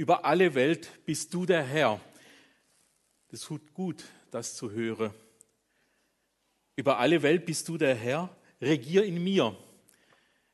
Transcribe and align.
Über 0.00 0.24
alle 0.24 0.54
Welt 0.54 0.88
bist 1.04 1.34
du 1.34 1.44
der 1.44 1.62
Herr. 1.62 2.00
Das 3.28 3.42
tut 3.42 3.74
gut, 3.74 4.02
das 4.30 4.56
zu 4.56 4.70
hören. 4.70 5.12
Über 6.74 6.98
alle 6.98 7.22
Welt 7.22 7.44
bist 7.44 7.68
du 7.68 7.76
der 7.76 7.94
Herr. 7.94 8.34
Regier 8.62 9.04
in 9.04 9.22
mir. 9.22 9.54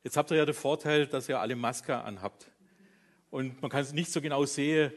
Jetzt 0.03 0.17
habt 0.17 0.33
ihr 0.33 0.39
ja 0.39 0.45
den 0.45 0.53
Vorteil, 0.53 1.07
dass 1.07 1.29
ihr 1.29 1.39
alle 1.39 1.55
Maske 1.55 1.97
anhabt. 1.97 2.51
Und 3.31 3.63
man 3.63 3.71
kann 3.71 3.83
es 3.83 3.93
nicht 3.93 4.11
so 4.11 4.21
genau 4.21 4.45
sehen, 4.47 4.91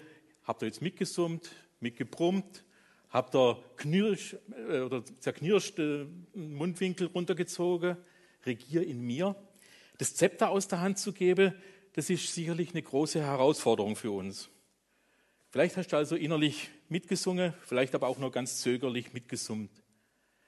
habt 0.45 0.63
ihr 0.63 0.65
jetzt 0.65 0.81
mitgesummt, 0.81 1.51
mitgebrummt, 1.79 2.65
habt 3.09 3.35
ihr 3.35 3.63
knirsch, 3.77 4.35
äh, 4.67 4.79
oder 4.79 5.05
zerknirschte 5.19 6.09
Mundwinkel 6.33 7.05
runtergezogen, 7.05 7.97
regier 8.47 8.81
in 8.81 9.01
mir. 9.01 9.35
Das 9.99 10.15
Zepter 10.15 10.49
aus 10.49 10.67
der 10.67 10.81
Hand 10.81 10.97
zu 10.97 11.13
geben, 11.13 11.53
das 11.93 12.09
ist 12.09 12.33
sicherlich 12.33 12.71
eine 12.71 12.81
große 12.81 13.21
Herausforderung 13.21 13.95
für 13.95 14.11
uns. 14.11 14.49
Vielleicht 15.49 15.77
hast 15.77 15.87
du 15.87 15.97
also 15.97 16.15
innerlich 16.15 16.69
mitgesungen, 16.89 17.53
vielleicht 17.65 17.95
aber 17.95 18.07
auch 18.07 18.19
nur 18.19 18.31
ganz 18.31 18.61
zögerlich 18.61 19.13
mitgesummt. 19.13 19.71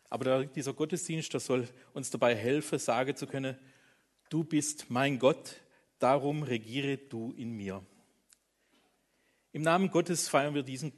Aber 0.09 0.45
dieser 0.45 0.73
Gottesdienst, 0.73 1.33
das 1.33 1.45
soll 1.45 1.67
uns 1.93 2.09
dabei 2.11 2.35
helfen, 2.35 2.77
sagen 2.77 3.15
zu 3.15 3.25
können, 3.25 3.57
du 4.29 4.43
bist 4.43 4.89
mein 4.89 5.17
Gott, 5.17 5.55
darum 5.99 6.43
regiere 6.43 6.97
du 6.97 7.33
in 7.37 7.51
mir. 7.53 7.83
Im 9.53 9.63
Namen 9.63 9.89
Gottes 9.89 10.29
feiern 10.29 10.53
wir 10.53 10.63
diesen, 10.63 10.93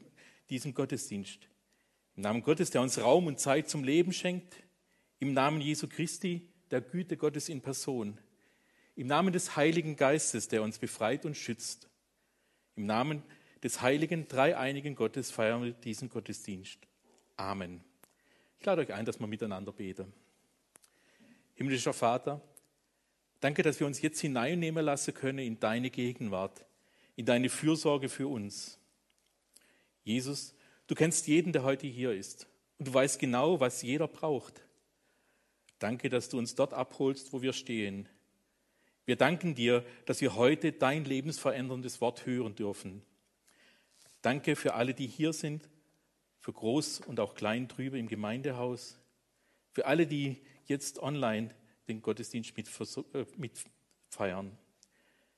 diesen 0.50 0.74
Gottesdienst. 0.74 1.48
Im 2.16 2.24
Namen 2.24 2.44
Gottes, 2.44 2.72
der 2.72 2.82
uns 2.82 3.00
Raum 3.00 3.28
und 3.28 3.40
Zeit 3.40 3.70
zum 3.70 3.84
Leben 3.84 4.14
schenkt. 4.14 4.56
Im 5.20 5.34
Namen 5.34 5.62
Jesu 5.62 5.88
Christi, 5.88 6.50
der 6.70 6.82
Güte 6.82 7.18
Gottes 7.18 7.50
in 7.50 7.62
Person. 7.62 8.20
Im 8.96 9.08
Namen 9.08 9.34
des 9.34 9.56
Heiligen 9.56 9.96
Geistes, 9.96 10.48
der 10.48 10.62
uns 10.62 10.78
befreit 10.78 11.26
und 11.26 11.36
schützt. 11.36 11.90
Im 12.76 12.86
Namen 12.86 13.24
des 13.64 13.82
heiligen, 13.82 14.28
dreieinigen 14.28 14.96
Gottes 14.96 15.32
feiern 15.32 15.64
wir 15.64 15.72
diesen 15.72 16.10
Gottesdienst. 16.10 16.78
Amen. 17.36 17.84
Ich 18.60 18.66
lade 18.66 18.82
euch 18.82 18.94
ein, 18.94 19.06
dass 19.06 19.20
wir 19.20 19.28
miteinander 19.28 19.72
beten. 19.72 20.14
Himmlischer 21.56 21.94
Vater, 21.94 22.42
danke, 23.40 23.64
dass 23.64 23.80
wir 23.80 23.88
uns 23.88 24.02
jetzt 24.02 24.20
hineinnehmen 24.20 24.86
lassen 24.86 25.14
können 25.14 25.40
in 25.40 25.60
deine 25.60 25.90
Gegenwart, 25.90 26.66
in 27.16 27.26
deine 27.26 27.50
Fürsorge 27.50 28.10
für 28.10 28.28
uns. 28.28 28.80
Jesus, 30.04 30.54
du 30.88 30.94
kennst 30.94 31.28
jeden, 31.28 31.52
der 31.52 31.64
heute 31.64 31.88
hier 31.88 32.14
ist 32.14 32.48
und 32.78 32.88
du 32.88 32.94
weißt 32.94 33.20
genau, 33.20 33.60
was 33.60 33.82
jeder 33.82 34.08
braucht. 34.08 34.62
Danke, 35.80 36.10
dass 36.10 36.30
du 36.30 36.38
uns 36.38 36.54
dort 36.56 36.74
abholst, 36.74 37.34
wo 37.34 37.42
wir 37.42 37.54
stehen, 37.54 38.08
wir 39.06 39.16
danken 39.16 39.56
dir, 39.56 39.86
dass 40.06 40.22
wir 40.22 40.36
heute 40.36 40.72
dein 40.72 41.06
lebensveränderndes 41.06 42.00
Wort 42.02 42.26
hören 42.26 42.56
dürfen. 42.56 43.02
Danke 44.22 44.56
für 44.56 44.76
alle, 44.76 44.94
die 44.94 45.08
hier 45.08 45.34
sind, 45.34 45.70
für 46.40 46.54
groß 46.54 47.02
und 47.02 47.20
auch 47.20 47.36
klein 47.36 47.68
drüber 47.68 47.98
im 47.98 48.08
Gemeindehaus, 48.08 48.98
für 49.72 49.86
alle, 49.86 50.08
die 50.08 50.42
jetzt 50.66 51.00
online 51.00 51.54
den 51.88 52.02
Gottesdienst 52.02 52.54
äh, 52.58 53.26
mitfeiern. 53.36 54.58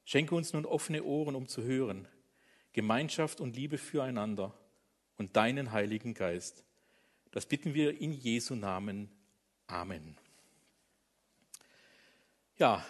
Schenke 0.04 0.36
uns 0.36 0.54
nun 0.54 0.66
offene 0.66 1.04
Ohren, 1.04 1.36
um 1.36 1.48
zu 1.48 1.64
hören, 1.64 2.08
Gemeinschaft 2.74 3.42
und 3.42 3.56
Liebe 3.56 3.80
füreinander 3.80 4.54
und 5.18 5.36
deinen 5.36 5.72
Heiligen 5.72 6.14
Geist. 6.14 6.64
Das 7.32 7.48
bitten 7.48 7.74
wir 7.74 8.00
in 8.00 8.14
Jesu 8.14 8.54
Namen. 8.54 9.10
Amen. 9.68 10.16
Ja, 12.58 12.86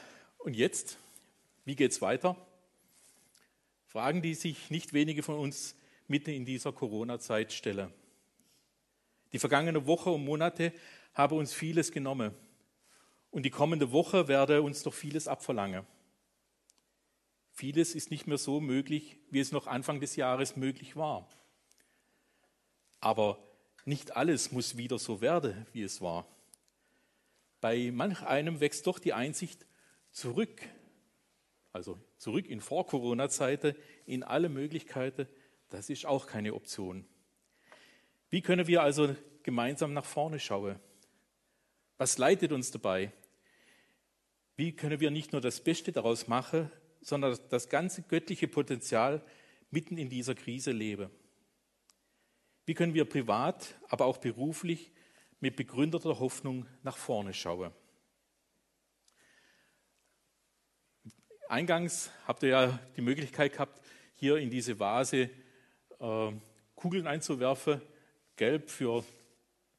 und 0.46 0.54
jetzt, 0.54 1.00
wie 1.66 1.76
geht 1.76 1.92
es 1.92 2.04
weiter? 2.04 2.38
Fragen, 3.88 4.22
die 4.22 4.36
sich 4.36 4.70
nicht 4.70 4.94
wenige 4.94 5.24
von 5.24 5.40
uns 5.40 5.76
mitten 6.08 6.30
in 6.30 6.46
dieser 6.46 6.72
Corona-Zeit 6.72 7.52
stellen. 7.52 7.92
Die 9.34 9.40
vergangene 9.40 9.88
Woche 9.88 10.12
und 10.12 10.24
Monate 10.24 10.72
haben 11.16 11.38
uns 11.38 11.52
vieles 11.52 11.92
genommen. 11.92 12.32
Und 13.32 13.44
die 13.44 13.50
kommende 13.50 13.92
Woche 13.92 14.28
werde 14.28 14.62
uns 14.62 14.86
noch 14.86 14.94
vieles 14.94 15.28
abverlangen. 15.28 15.84
Vieles 17.52 17.96
ist 17.96 18.12
nicht 18.12 18.28
mehr 18.28 18.38
so 18.38 18.62
möglich, 18.62 19.18
wie 19.32 19.40
es 19.40 19.52
noch 19.52 19.66
Anfang 19.66 20.00
des 20.00 20.16
Jahres 20.16 20.56
möglich 20.56 20.96
war. 20.96 21.28
Aber 23.00 23.40
nicht 23.84 24.16
alles 24.16 24.52
muss 24.52 24.78
wieder 24.78 25.00
so 25.00 25.22
werden, 25.22 25.66
wie 25.74 25.82
es 25.82 26.02
war. 26.02 26.28
Bei 27.62 27.90
manch 27.92 28.22
einem 28.22 28.60
wächst 28.60 28.86
doch 28.86 29.00
die 29.00 29.14
Einsicht, 29.14 29.66
zurück, 30.16 30.62
also 31.74 32.00
zurück 32.18 32.48
in 32.48 32.62
Vor-Corona-Zeiten, 32.62 33.76
in 34.06 34.24
alle 34.24 34.48
Möglichkeiten, 34.48 35.28
das 35.70 35.90
ist 35.90 36.06
auch 36.06 36.26
keine 36.26 36.54
Option. 36.54 37.06
Wie 38.30 38.42
können 38.42 38.66
wir 38.66 38.82
also 38.82 39.14
gemeinsam 39.44 39.94
nach 39.94 40.06
vorne 40.06 40.40
schauen? 40.40 40.80
Was 41.98 42.18
leitet 42.18 42.54
uns 42.54 42.72
dabei? 42.72 43.12
Wie 44.56 44.74
können 44.74 45.02
wir 45.02 45.12
nicht 45.12 45.34
nur 45.34 45.42
das 45.42 45.60
Beste 45.62 45.92
daraus 45.92 46.28
machen, 46.28 46.72
sondern 47.02 47.38
das 47.50 47.68
ganze 47.68 48.02
göttliche 48.04 48.48
Potenzial 48.48 49.22
mitten 49.70 49.98
in 49.98 50.10
dieser 50.10 50.34
Krise 50.34 50.72
leben? 50.72 51.10
Wie 52.66 52.74
können 52.74 52.94
wir 52.94 53.04
privat, 53.04 53.76
aber 53.90 54.06
auch 54.06 54.18
beruflich 54.18 54.92
mit 55.42 55.58
begründeter 55.58 56.20
Hoffnung 56.20 56.68
nach 56.84 56.96
vorne 56.96 57.34
schauen? 57.34 57.74
Eingangs 61.48 62.10
habt 62.28 62.44
ihr 62.44 62.50
ja 62.50 62.80
die 62.98 63.02
Möglichkeit 63.02 63.54
gehabt, 63.54 63.82
hier 64.16 64.38
in 64.38 64.50
diese 64.50 64.80
Vase 64.80 65.30
äh, 66.00 66.32
Kugeln 66.76 67.08
einzuwerfen. 67.08 67.82
Gelb 68.36 68.70
für 68.70 69.06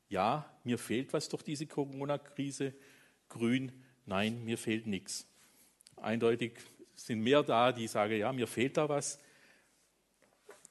ja, 0.08 0.48
mir 0.64 0.78
fehlt 0.78 1.12
was 1.12 1.28
durch 1.28 1.42
diese 1.42 1.66
Corona-Krise. 1.66 2.72
Grün, 3.28 3.72
nein, 4.06 4.44
mir 4.44 4.58
fehlt 4.58 4.86
nichts. 4.86 5.26
Eindeutig 5.96 6.52
sind 6.94 7.20
mehr 7.20 7.42
da, 7.42 7.72
die 7.72 7.88
sagen, 7.88 8.16
ja, 8.16 8.32
mir 8.32 8.46
fehlt 8.46 8.76
da 8.76 8.88
was. 8.88 9.18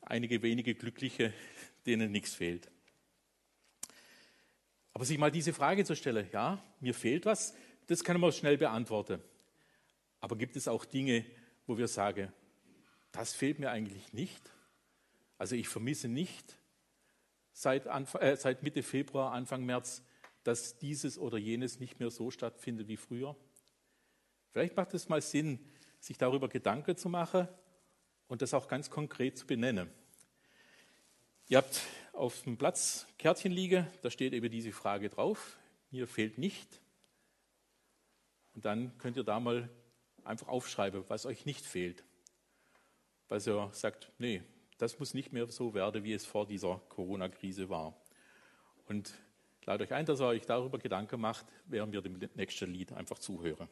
Einige 0.02 0.42
wenige 0.42 0.76
Glückliche, 0.76 1.34
denen 1.86 2.12
nichts 2.12 2.34
fehlt. 2.34 2.72
Aber 4.94 5.04
sich 5.04 5.18
mal 5.18 5.32
diese 5.32 5.52
Frage 5.52 5.84
zu 5.84 5.96
stellen, 5.96 6.30
ja, 6.32 6.64
mir 6.80 6.94
fehlt 6.94 7.26
was, 7.26 7.54
das 7.88 8.04
kann 8.04 8.20
man 8.20 8.32
schnell 8.32 8.58
beantworten. 8.58 9.22
Aber 10.26 10.38
gibt 10.38 10.56
es 10.56 10.68
auch 10.68 10.86
Dinge, 10.86 11.24
wo 11.68 11.78
wir 11.78 11.88
sagen, 11.88 12.34
das 13.12 13.36
fehlt 13.36 13.60
mir 13.60 13.70
eigentlich 13.70 14.12
nicht? 14.12 14.42
Also 15.38 15.56
ich 15.56 15.68
vermisse 15.68 16.08
nicht 16.08 16.58
seit, 17.54 17.86
Anfang, 17.86 18.24
äh, 18.24 18.36
seit 18.36 18.64
Mitte 18.64 18.82
Februar, 18.82 19.34
Anfang 19.34 19.64
März, 19.68 20.02
dass 20.42 20.80
dieses 20.80 21.20
oder 21.20 21.38
jenes 21.38 21.80
nicht 21.80 22.00
mehr 22.00 22.10
so 22.10 22.32
stattfindet 22.32 22.88
wie 22.88 22.98
früher. 22.98 23.36
Vielleicht 24.50 24.76
macht 24.76 24.96
es 24.96 25.10
mal 25.10 25.22
Sinn, 25.22 25.60
sich 26.00 26.18
darüber 26.18 26.50
Gedanken 26.50 26.98
zu 26.98 27.08
machen 27.08 27.48
und 28.28 28.42
das 28.42 28.56
auch 28.56 28.68
ganz 28.68 28.90
konkret 28.90 29.38
zu 29.38 29.46
benennen. 29.46 29.92
Ihr 31.50 31.60
habt 31.60 31.84
auf 32.14 32.42
dem 32.42 32.58
Platz 32.58 33.06
Kärtchen 33.20 33.52
liegen, 33.52 33.86
da 34.02 34.10
steht 34.10 34.34
eben 34.34 34.50
diese 34.50 34.72
Frage 34.72 35.10
drauf. 35.10 35.60
Mir 35.92 36.08
fehlt 36.08 36.40
nicht. 36.40 36.82
Und 38.56 38.66
dann 38.66 38.98
könnt 38.98 39.18
ihr 39.18 39.24
da 39.24 39.40
mal 39.40 39.70
einfach 40.26 40.48
aufschreibe, 40.48 41.10
was 41.10 41.26
euch 41.26 41.46
nicht 41.46 41.66
fehlt. 41.66 42.04
Weil 43.28 43.42
ihr 43.46 43.70
sagt, 43.72 44.12
nee, 44.18 44.44
das 44.78 45.00
muss 45.00 45.14
nicht 45.14 45.32
mehr 45.32 45.48
so 45.48 45.74
werden, 45.74 46.04
wie 46.04 46.14
es 46.14 46.26
vor 46.26 46.46
dieser 46.46 46.82
Corona-Krise 46.90 47.70
war. 47.70 47.96
Und 48.88 49.14
lade 49.66 49.84
euch 49.84 49.94
ein, 49.94 50.06
dass 50.06 50.22
ihr 50.22 50.28
euch 50.28 50.46
darüber 50.46 50.78
Gedanken 50.78 51.20
macht, 51.20 51.46
während 51.66 51.94
wir 51.94 52.02
dem 52.02 52.20
nächsten 52.36 52.72
Lied 52.72 52.92
einfach 52.92 53.20
zuhören. 53.20 53.68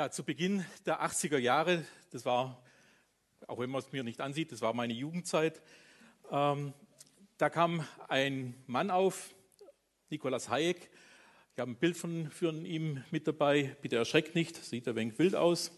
Ja, 0.00 0.10
zu 0.10 0.24
Beginn 0.24 0.64
der 0.86 1.02
80er 1.02 1.36
Jahre, 1.36 1.84
das 2.10 2.24
war, 2.24 2.62
auch 3.46 3.58
wenn 3.58 3.68
man 3.68 3.82
es 3.82 3.92
mir 3.92 4.02
nicht 4.02 4.22
ansieht, 4.22 4.50
das 4.50 4.62
war 4.62 4.72
meine 4.72 4.94
Jugendzeit, 4.94 5.60
ähm, 6.30 6.72
da 7.36 7.50
kam 7.50 7.86
ein 8.08 8.54
Mann 8.66 8.90
auf, 8.90 9.34
Nikolaus 10.08 10.48
Hayek. 10.48 10.88
Ich 11.52 11.60
habe 11.60 11.72
ein 11.72 11.76
Bild 11.76 11.98
von, 11.98 12.30
von 12.30 12.64
ihm 12.64 13.04
mit 13.10 13.28
dabei, 13.28 13.76
bitte 13.82 13.96
erschreckt 13.96 14.34
nicht, 14.34 14.56
sieht 14.64 14.88
ein 14.88 14.96
wenig 14.96 15.18
wild 15.18 15.34
aus. 15.34 15.70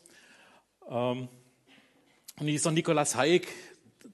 Ähm, 0.88 1.28
und 2.38 2.46
dieser 2.46 2.70
Nikolaus 2.70 3.16
Hayek, 3.16 3.48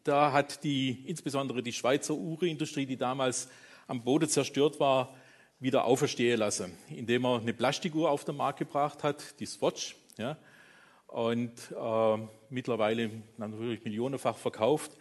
da 0.05 0.33
hat 0.33 0.65
die, 0.65 1.05
insbesondere 1.07 1.63
die 1.63 1.75
Schweizer 1.75 2.15
Uhrenindustrie, 2.15 2.87
die 2.87 2.97
damals 2.97 3.51
am 3.87 4.03
Boden 4.03 4.31
zerstört 4.31 4.81
war, 4.81 5.15
wieder 5.61 5.85
auferstehen 5.85 6.39
lassen, 6.39 6.73
indem 6.89 7.25
er 7.25 7.41
eine 7.41 7.53
Plastikuhr 7.53 8.11
auf 8.11 8.25
den 8.25 8.37
Markt 8.37 8.61
gebracht 8.61 9.03
hat, 9.03 9.39
die 9.41 9.47
Swatch, 9.47 9.97
ja, 10.17 10.37
und 11.09 11.53
äh, 11.73 12.19
mittlerweile 12.51 13.11
natürlich 13.39 13.83
millionenfach 13.83 14.37
verkauft. 14.37 14.93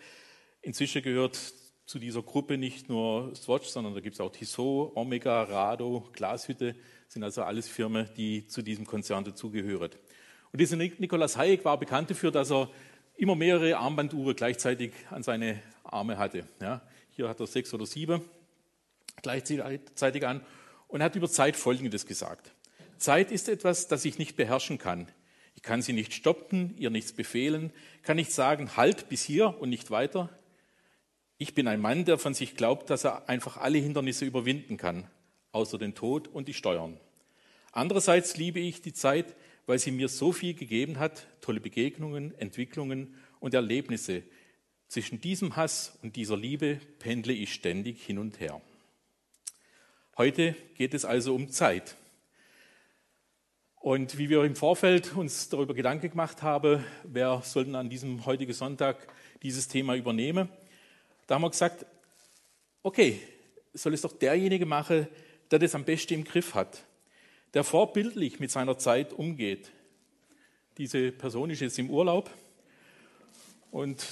Inzwischen 0.62 1.02
gehört 1.02 1.38
zu 1.86 2.00
dieser 2.00 2.22
Gruppe 2.22 2.58
nicht 2.58 2.90
nur 2.90 3.36
Swatch, 3.36 3.68
sondern 3.68 3.94
da 3.94 4.00
gibt 4.00 4.16
es 4.16 4.22
auch 4.22 4.32
Tissot, 4.32 4.96
Omega, 4.96 5.44
Rado, 5.44 6.10
Glashütte, 6.14 6.76
sind 7.08 7.24
also 7.24 7.44
alles 7.44 7.68
Firmen, 7.68 8.10
die 8.18 8.48
zu 8.48 8.62
diesem 8.62 8.86
Konzern 8.86 9.24
dazugehören. 9.24 9.92
Und 10.52 10.60
dieser 10.60 10.78
Nikolaus 10.78 11.38
Hayek 11.38 11.64
war 11.66 11.78
bekannt 11.78 12.10
dafür, 12.10 12.32
dass 12.32 12.52
er 12.52 12.70
immer 13.16 13.36
mehrere 13.36 13.78
Armbanduhren 13.78 14.36
gleichzeitig 14.36 14.94
an 15.10 15.24
seine 15.24 15.62
Arme 15.84 16.18
hatte. 16.18 16.46
Ja, 16.62 16.82
hier 17.12 17.28
hat 17.28 17.40
er 17.40 17.48
sechs 17.48 17.74
oder 17.74 17.86
sieben 17.86 18.22
gleichzeitig 19.28 20.26
an 20.26 20.42
und 20.88 21.04
hat 21.04 21.16
über 21.16 21.30
Zeit 21.30 21.56
Folgendes 21.58 22.06
gesagt. 22.06 22.54
Zeit 22.98 23.32
ist 23.32 23.50
etwas, 23.50 23.88
das 23.88 24.06
ich 24.06 24.18
nicht 24.18 24.38
beherrschen 24.38 24.78
kann. 24.78 25.08
Ich 25.56 25.64
kann 25.64 25.82
sie 25.82 25.94
nicht 25.94 26.14
stoppen, 26.14 26.76
ihr 26.78 26.90
nichts 26.90 27.12
befehlen, 27.12 27.72
kann 28.04 28.16
nicht 28.16 28.32
sagen, 28.32 28.78
halt 28.78 29.10
bis 29.10 29.24
hier 29.24 29.60
und 29.60 29.70
nicht 29.70 29.92
weiter. 29.92 30.30
Ich 31.38 31.54
bin 31.54 31.68
ein 31.68 31.82
Mann, 31.82 32.06
der 32.06 32.18
von 32.18 32.34
sich 32.34 32.56
glaubt, 32.56 32.90
dass 32.90 33.04
er 33.04 33.28
einfach 33.28 33.58
alle 33.58 33.78
Hindernisse 33.78 34.26
überwinden 34.26 34.78
kann, 34.78 35.08
außer 35.52 35.78
den 35.78 35.94
Tod 35.94 36.28
und 36.28 36.48
die 36.48 36.54
Steuern. 36.54 36.98
Andererseits 37.72 38.38
liebe 38.38 38.60
ich 38.60 38.82
die 38.82 38.94
Zeit, 38.94 39.36
weil 39.66 39.78
sie 39.78 39.92
mir 39.92 40.08
so 40.08 40.32
viel 40.32 40.54
gegeben 40.54 41.00
hat, 41.00 41.28
tolle 41.42 41.60
Begegnungen, 41.60 42.34
Entwicklungen 42.40 43.16
und 43.40 43.54
Erlebnisse. 43.54 44.24
Zwischen 44.88 45.20
diesem 45.20 45.58
Hass 45.58 46.00
und 46.02 46.16
dieser 46.16 46.38
Liebe 46.38 46.80
pendle 47.00 47.34
ich 47.34 47.54
ständig 47.54 48.04
hin 48.04 48.20
und 48.20 48.40
her. 48.40 48.62
Heute 50.18 50.56
geht 50.74 50.96
es 50.96 51.06
also 51.06 51.36
um 51.36 51.52
Zeit. 51.52 51.96
Und 53.76 54.18
wie 54.18 54.32
wir 54.32 54.44
im 54.46 54.56
Vorfeld 54.56 55.16
uns 55.16 55.48
darüber 55.50 55.76
Gedanken 55.76 56.10
gemacht 56.10 56.42
haben, 56.42 56.84
wer 57.04 57.44
soll 57.44 57.66
denn 57.66 57.76
an 57.76 57.88
diesem 57.88 58.26
heutigen 58.26 58.52
Sonntag 58.52 58.98
dieses 59.44 59.68
Thema 59.68 59.96
übernehmen, 59.96 60.50
da 61.28 61.36
haben 61.36 61.44
wir 61.44 61.52
gesagt, 61.52 61.86
okay, 62.82 63.22
soll 63.74 63.94
es 63.94 64.02
doch 64.02 64.12
derjenige 64.12 64.66
machen, 64.66 65.08
der 65.52 65.60
das 65.60 65.76
am 65.76 65.86
besten 65.86 66.16
im 66.16 66.24
Griff 66.24 66.56
hat, 66.56 66.84
der 67.54 67.64
vorbildlich 67.64 68.40
mit 68.40 68.50
seiner 68.50 68.80
Zeit 68.80 69.14
umgeht. 69.14 69.70
Diese 70.80 71.12
Person 71.12 71.52
ist 71.52 71.60
jetzt 71.60 71.78
im 71.78 71.92
Urlaub 71.92 72.32
und 73.70 74.04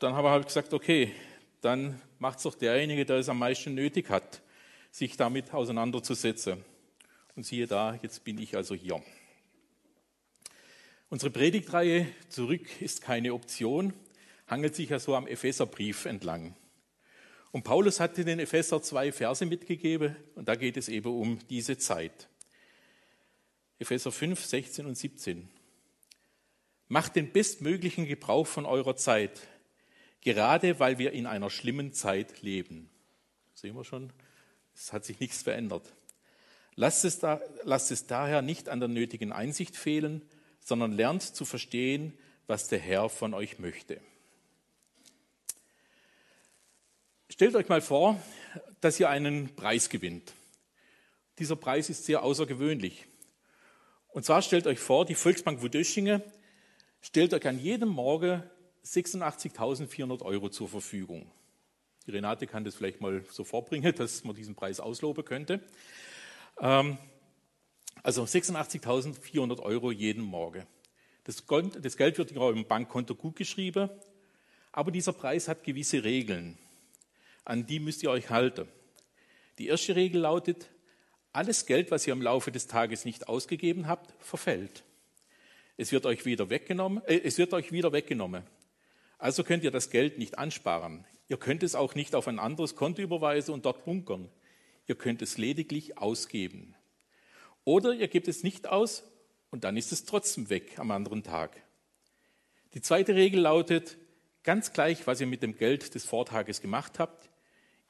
dann 0.00 0.14
haben 0.14 0.24
wir 0.24 0.30
halt 0.30 0.46
gesagt, 0.46 0.72
okay, 0.72 1.12
dann 1.60 2.00
macht 2.18 2.38
es 2.38 2.44
doch 2.44 2.54
derjenige, 2.54 3.04
der 3.04 3.16
es 3.16 3.28
am 3.28 3.38
meisten 3.38 3.74
nötig 3.74 4.08
hat, 4.08 4.40
sich 4.90 5.16
damit 5.16 5.52
auseinanderzusetzen. 5.52 6.64
Und 7.36 7.44
siehe 7.44 7.66
da, 7.66 7.98
jetzt 8.02 8.24
bin 8.24 8.38
ich 8.38 8.56
also 8.56 8.74
hier. 8.74 9.02
Unsere 11.08 11.30
Predigtreihe 11.30 12.06
Zurück 12.28 12.80
ist 12.80 13.00
keine 13.00 13.32
Option 13.32 13.92
hangelt 14.48 14.74
sich 14.74 14.88
ja 14.88 14.98
so 14.98 15.14
am 15.14 15.26
Epheserbrief 15.26 16.06
entlang. 16.06 16.54
Und 17.52 17.64
Paulus 17.64 18.00
hatte 18.00 18.24
den 18.24 18.40
Epheser 18.40 18.82
zwei 18.82 19.12
Verse 19.12 19.44
mitgegeben 19.44 20.16
und 20.34 20.48
da 20.48 20.54
geht 20.54 20.76
es 20.76 20.88
eben 20.88 21.08
um 21.08 21.38
diese 21.48 21.78
Zeit. 21.78 22.28
Epheser 23.78 24.10
5, 24.10 24.44
16 24.44 24.86
und 24.86 24.96
17. 24.96 25.48
Macht 26.88 27.16
den 27.16 27.30
bestmöglichen 27.32 28.06
Gebrauch 28.06 28.46
von 28.46 28.66
eurer 28.66 28.96
Zeit, 28.96 29.46
gerade 30.20 30.80
weil 30.80 30.98
wir 30.98 31.12
in 31.12 31.26
einer 31.26 31.50
schlimmen 31.50 31.92
Zeit 31.92 32.42
leben. 32.42 32.90
Sehen 33.54 33.76
wir 33.76 33.84
schon, 33.84 34.12
es 34.78 34.92
hat 34.92 35.04
sich 35.04 35.18
nichts 35.18 35.42
verändert. 35.42 35.92
Lasst 36.76 37.04
es, 37.04 37.18
da, 37.18 37.40
lasst 37.64 37.90
es 37.90 38.06
daher 38.06 38.42
nicht 38.42 38.68
an 38.68 38.78
der 38.78 38.88
nötigen 38.88 39.32
Einsicht 39.32 39.76
fehlen, 39.76 40.22
sondern 40.60 40.92
lernt 40.92 41.22
zu 41.22 41.44
verstehen, 41.44 42.16
was 42.46 42.68
der 42.68 42.78
Herr 42.78 43.08
von 43.08 43.34
euch 43.34 43.58
möchte. 43.58 44.00
Stellt 47.28 47.56
euch 47.56 47.68
mal 47.68 47.80
vor, 47.80 48.22
dass 48.80 49.00
ihr 49.00 49.08
einen 49.08 49.54
Preis 49.56 49.90
gewinnt. 49.90 50.32
Dieser 51.38 51.56
Preis 51.56 51.90
ist 51.90 52.04
sehr 52.04 52.22
außergewöhnlich. 52.22 53.06
Und 54.08 54.24
zwar 54.24 54.42
stellt 54.42 54.66
euch 54.66 54.78
vor, 54.78 55.04
die 55.04 55.14
Volksbank 55.14 55.60
Wudöschinge 55.60 56.22
stellt 57.00 57.34
euch 57.34 57.46
an 57.46 57.58
jedem 57.58 57.88
Morgen 57.88 58.42
86.400 58.84 60.22
Euro 60.22 60.48
zur 60.48 60.68
Verfügung. 60.68 61.30
Die 62.08 62.12
Renate 62.12 62.46
kann 62.46 62.64
das 62.64 62.74
vielleicht 62.74 63.02
mal 63.02 63.22
so 63.30 63.44
vorbringen, 63.44 63.94
dass 63.96 64.24
man 64.24 64.34
diesen 64.34 64.54
Preis 64.54 64.80
ausloben 64.80 65.24
könnte. 65.24 65.60
Ähm, 66.58 66.98
also 68.02 68.24
86.400 68.24 69.60
Euro 69.60 69.92
jeden 69.92 70.22
Morgen. 70.22 70.66
Das 71.24 71.46
Geld 71.46 72.16
wird 72.16 72.34
eurem 72.34 72.66
Bankkonto 72.66 73.14
gut 73.14 73.36
geschrieben, 73.36 73.90
aber 74.72 74.90
dieser 74.90 75.12
Preis 75.12 75.48
hat 75.48 75.62
gewisse 75.62 76.02
Regeln 76.02 76.58
an 77.44 77.66
die 77.66 77.80
müsst 77.80 78.02
ihr 78.02 78.10
euch 78.10 78.30
halten. 78.30 78.68
Die 79.58 79.68
erste 79.68 79.96
Regel 79.96 80.20
lautet, 80.20 80.68
alles 81.32 81.66
Geld, 81.66 81.90
was 81.90 82.06
ihr 82.06 82.12
im 82.12 82.22
Laufe 82.22 82.52
des 82.52 82.66
Tages 82.66 83.04
nicht 83.04 83.28
ausgegeben 83.28 83.86
habt, 83.86 84.14
verfällt. 84.22 84.84
Es 85.76 85.92
wird 85.92 86.04
euch 86.06 86.24
wieder 86.24 86.50
weggenommen, 86.50 87.02
äh, 87.06 87.20
es 87.22 87.38
wird 87.38 87.54
euch 87.54 87.72
wieder 87.72 87.92
weggenommen. 87.92 88.44
Also 89.18 89.44
könnt 89.44 89.64
ihr 89.64 89.70
das 89.70 89.90
Geld 89.90 90.18
nicht 90.18 90.38
ansparen. 90.38 91.04
Ihr 91.28 91.36
könnt 91.36 91.62
es 91.62 91.74
auch 91.74 91.94
nicht 91.94 92.14
auf 92.14 92.28
ein 92.28 92.38
anderes 92.38 92.74
Konto 92.74 93.02
überweisen 93.02 93.52
und 93.52 93.64
dort 93.64 93.84
bunkern. 93.84 94.28
Ihr 94.86 94.94
könnt 94.94 95.22
es 95.22 95.38
lediglich 95.38 95.98
ausgeben. 95.98 96.74
Oder 97.64 97.92
ihr 97.92 98.08
gebt 98.08 98.28
es 98.28 98.42
nicht 98.42 98.66
aus 98.66 99.04
und 99.50 99.64
dann 99.64 99.76
ist 99.76 99.92
es 99.92 100.04
trotzdem 100.04 100.48
weg 100.50 100.78
am 100.78 100.90
anderen 100.90 101.22
Tag. 101.22 101.62
Die 102.74 102.80
zweite 102.80 103.14
Regel 103.14 103.40
lautet, 103.40 103.98
ganz 104.42 104.72
gleich, 104.72 105.06
was 105.06 105.20
ihr 105.20 105.26
mit 105.26 105.42
dem 105.42 105.56
Geld 105.56 105.94
des 105.94 106.04
Vortages 106.04 106.60
gemacht 106.60 106.98
habt, 106.98 107.28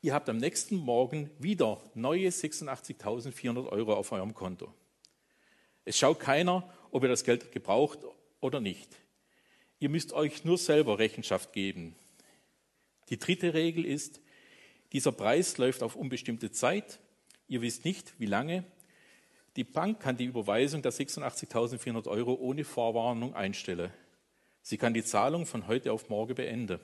Ihr 0.00 0.14
habt 0.14 0.28
am 0.28 0.36
nächsten 0.36 0.76
Morgen 0.76 1.28
wieder 1.40 1.80
neue 1.94 2.28
86.400 2.28 3.68
Euro 3.68 3.94
auf 3.94 4.12
eurem 4.12 4.32
Konto. 4.32 4.72
Es 5.84 5.98
schaut 5.98 6.20
keiner, 6.20 6.72
ob 6.92 7.02
ihr 7.02 7.08
das 7.08 7.24
Geld 7.24 7.50
gebraucht 7.50 7.98
oder 8.40 8.60
nicht. 8.60 8.94
Ihr 9.80 9.88
müsst 9.88 10.12
euch 10.12 10.44
nur 10.44 10.56
selber 10.56 11.00
Rechenschaft 11.00 11.52
geben. 11.52 11.96
Die 13.10 13.18
dritte 13.18 13.54
Regel 13.54 13.84
ist, 13.84 14.20
dieser 14.92 15.12
Preis 15.12 15.58
läuft 15.58 15.82
auf 15.82 15.96
unbestimmte 15.96 16.50
Zeit. 16.50 17.00
Ihr 17.46 17.62
wisst 17.62 17.84
nicht, 17.84 18.14
wie 18.18 18.26
lange. 18.26 18.64
Die 19.56 19.64
Bank 19.64 20.00
kann 20.00 20.16
die 20.16 20.24
Überweisung 20.24 20.82
der 20.82 20.92
86.400 20.92 22.06
Euro 22.06 22.34
ohne 22.34 22.64
Vorwarnung 22.64 23.34
einstellen. 23.34 23.90
Sie 24.62 24.78
kann 24.78 24.94
die 24.94 25.04
Zahlung 25.04 25.46
von 25.46 25.66
heute 25.66 25.92
auf 25.92 26.08
morgen 26.08 26.34
beenden. 26.34 26.80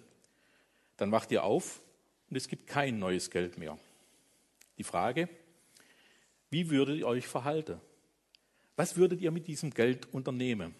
Dann 0.97 1.13
wacht 1.13 1.31
ihr 1.33 1.45
auf 1.45 1.83
und 2.31 2.37
es 2.37 2.49
gibt 2.49 2.67
kein 2.67 2.99
neues 2.99 3.31
Geld 3.31 3.59
mehr. 3.59 3.79
Die 4.79 4.85
Frage, 4.85 5.29
wie 6.51 6.71
würdet 6.71 6.99
ihr 6.99 7.07
euch 7.07 7.27
verhalten? 7.27 7.81
Was 8.77 8.97
würdet 8.97 9.21
ihr 9.21 9.31
mit 9.31 9.47
diesem 9.47 9.71
Geld 9.71 10.13
unternehmen? 10.13 10.75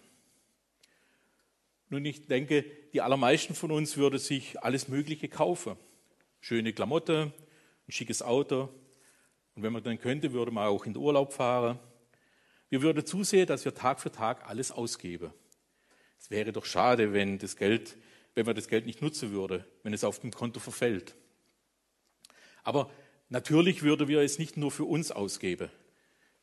Nun, 1.89 2.03
ich 2.05 2.27
denke, 2.27 2.65
die 2.93 3.01
allermeisten 3.01 3.53
von 3.53 3.71
uns 3.71 3.97
würden 3.97 4.19
sich 4.19 4.61
alles 4.61 4.87
Mögliche 4.87 5.29
kaufen. 5.29 5.77
Schöne 6.41 6.73
Klamotte, 6.73 7.31
ein 7.87 7.91
schickes 7.91 8.21
Auto. 8.21 8.69
Und 9.55 9.63
wenn 9.63 9.71
man 9.71 9.83
dann 9.83 9.99
könnte, 9.99 10.33
würde 10.33 10.51
man 10.51 10.67
auch 10.67 10.85
in 10.85 10.93
den 10.93 11.01
Urlaub 11.01 11.33
fahren. 11.33 11.79
Wir 12.69 12.81
würden 12.81 13.05
zusehen, 13.05 13.47
dass 13.47 13.63
wir 13.65 13.73
Tag 13.73 13.99
für 13.99 14.11
Tag 14.11 14.49
alles 14.49 14.71
ausgeben. 14.71 15.31
Es 16.17 16.31
wäre 16.31 16.51
doch 16.51 16.65
schade, 16.65 17.13
wenn 17.13 17.37
das 17.37 17.55
Geld, 17.55 17.97
wenn 18.33 18.45
man 18.45 18.55
das 18.55 18.67
Geld 18.67 18.85
nicht 18.85 19.01
nutzen 19.01 19.31
würde, 19.31 19.65
wenn 19.83 19.93
es 19.93 20.03
auf 20.03 20.19
dem 20.19 20.31
Konto 20.31 20.59
verfällt. 20.59 21.15
Aber 22.63 22.89
natürlich 23.29 23.83
würden 23.83 24.07
wir 24.07 24.21
es 24.21 24.39
nicht 24.39 24.57
nur 24.57 24.71
für 24.71 24.85
uns 24.85 25.11
ausgeben. 25.11 25.69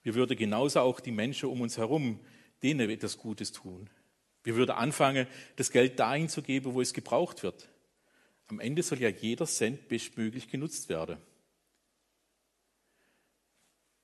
Wir 0.02 0.14
würden 0.14 0.37
genauso 0.37 0.80
auch 0.80 1.00
die 1.00 1.11
Menschen 1.11 1.49
um 1.49 1.61
uns 1.61 1.78
herum, 1.78 2.20
denen 2.62 2.90
etwas 2.90 3.18
Gutes 3.18 3.50
tun. 3.50 3.90
Wir 4.44 4.56
würden 4.56 4.72
anfangen, 4.72 5.26
das 5.56 5.70
Geld 5.70 5.99
dahin 5.99 6.28
zu 6.28 6.42
geben, 6.42 6.75
wo 6.75 6.80
es 6.80 6.92
gebraucht 6.92 7.42
wird. 7.42 7.68
Am 8.49 8.61
Ende 8.61 8.82
soll 8.82 9.00
ja 9.00 9.08
jeder 9.08 9.46
Cent 9.46 9.88
bestmöglich 9.88 10.49
genutzt 10.49 10.88
werden. 10.88 11.18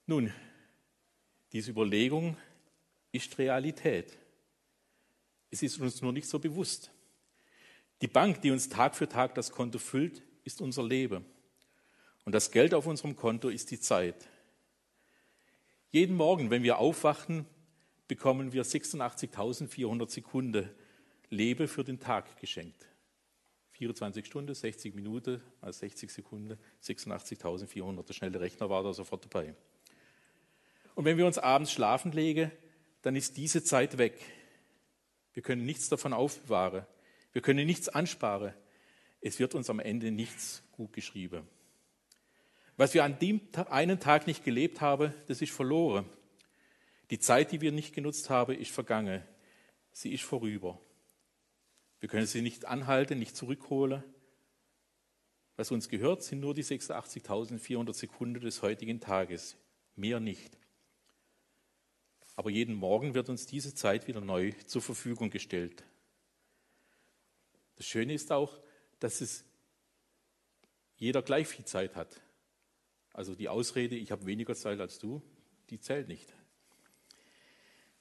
Nun, 0.07 0.33
diese 1.53 1.71
Überlegung 1.71 2.37
ist 3.13 3.37
Realität. 3.39 4.17
Es 5.51 5.63
ist 5.63 5.79
uns 5.81 6.01
nur 6.03 6.13
nicht 6.13 6.29
so 6.29 6.39
bewusst. 6.39 6.91
Die 8.01 8.07
Bank, 8.07 8.41
die 8.43 8.51
uns 8.51 8.69
Tag 8.69 8.95
für 8.95 9.09
Tag 9.09 9.35
das 9.35 9.51
Konto 9.51 9.79
füllt, 9.79 10.23
ist 10.45 10.61
unser 10.61 10.83
Leben. 10.83 11.25
Und 12.25 12.33
das 12.33 12.51
Geld 12.51 12.75
auf 12.75 12.87
unserem 12.87 13.17
Konto 13.17 13.49
ist 13.49 13.71
die 13.71 13.81
Zeit. 13.81 14.29
Jeden 15.91 16.17
Morgen, 16.17 16.51
wenn 16.51 16.63
wir 16.63 16.79
aufwachen, 16.79 17.47
bekommen 18.09 18.53
wir 18.53 18.65
86.400 18.65 20.11
Sekunden 20.11 20.69
Lebe 21.31 21.69
für 21.69 21.85
den 21.85 22.01
Tag 22.01 22.41
geschenkt. 22.41 22.87
24 23.73 24.27
Stunden, 24.27 24.55
60 24.55 24.95
Minuten, 24.95 25.41
also 25.61 25.79
60 25.79 26.11
Sekunden, 26.11 26.59
86.400. 26.83 28.07
Der 28.07 28.15
schnelle 28.15 28.41
Rechner 28.41 28.69
war 28.71 28.83
da 28.83 28.93
sofort 28.93 29.25
dabei. 29.25 29.55
Und 30.95 31.05
wenn 31.05 31.17
wir 31.17 31.27
uns 31.27 31.39
abends 31.39 31.71
schlafen 31.71 32.11
legen, 32.11 32.51
dann 33.03 33.15
ist 33.15 33.37
diese 33.37 33.63
Zeit 33.63 33.99
weg. 33.99 34.19
Wir 35.33 35.43
können 35.43 35.65
nichts 35.65 35.89
davon 35.89 36.13
aufbewahren. 36.13 36.85
Wir 37.33 37.43
können 37.43 37.67
nichts 37.67 37.89
ansparen. 37.89 38.53
Es 39.21 39.39
wird 39.39 39.55
uns 39.55 39.71
am 39.71 39.79
Ende 39.79 40.11
nichts 40.11 40.65
gut 40.73 40.93
geschrieben. 40.93 41.47
Was 42.77 42.95
wir 42.95 43.05
an 43.05 43.19
dem 43.19 43.41
einen 43.71 44.01
Tag 44.01 44.27
nicht 44.27 44.45
gelebt 44.45 44.81
haben, 44.81 45.13
das 45.27 45.43
ist 45.43 45.53
verloren. 45.53 46.07
Die 47.11 47.19
Zeit, 47.19 47.53
die 47.53 47.61
wir 47.61 47.73
nicht 47.73 47.95
genutzt 47.95 48.29
haben, 48.31 48.55
ist 48.55 48.71
vergangen. 48.71 49.23
Sie 49.93 50.13
ist 50.13 50.25
vorüber. 50.25 50.81
Wir 52.01 52.09
können 52.09 52.27
sie 52.27 52.43
nicht 52.43 52.67
anhalten, 52.67 53.19
nicht 53.19 53.37
zurückholen. 53.37 54.05
Was 55.57 55.73
uns 55.73 55.89
gehört, 55.89 56.23
sind 56.23 56.41
nur 56.41 56.55
die 56.55 56.63
86.400 56.63 57.93
Sekunden 57.93 58.41
des 58.41 58.63
heutigen 58.63 59.01
Tages, 59.01 59.57
mehr 59.97 60.21
nicht. 60.21 60.57
Aber 62.37 62.51
jeden 62.51 62.77
Morgen 62.77 63.15
wird 63.15 63.29
uns 63.29 63.47
diese 63.47 63.75
Zeit 63.75 64.07
wieder 64.07 64.21
neu 64.21 64.53
zur 64.67 64.83
Verfügung 64.83 65.31
gestellt. 65.31 65.83
Das 67.75 67.87
Schöne 67.87 68.15
ist 68.15 68.31
auch, 68.31 68.61
dass 69.01 69.21
es 69.21 69.45
jeder 70.97 71.23
gleich 71.23 71.49
viel 71.49 71.65
Zeit 71.65 71.97
hat. 71.97 72.21
Also 73.13 73.35
die 73.35 73.49
Ausrede, 73.49 73.97
ich 73.97 74.13
habe 74.13 74.27
weniger 74.27 74.55
Zeit 74.55 74.79
als 74.79 75.01
du, 75.01 75.21
die 75.71 75.81
zählt 75.81 76.07
nicht. 76.07 76.33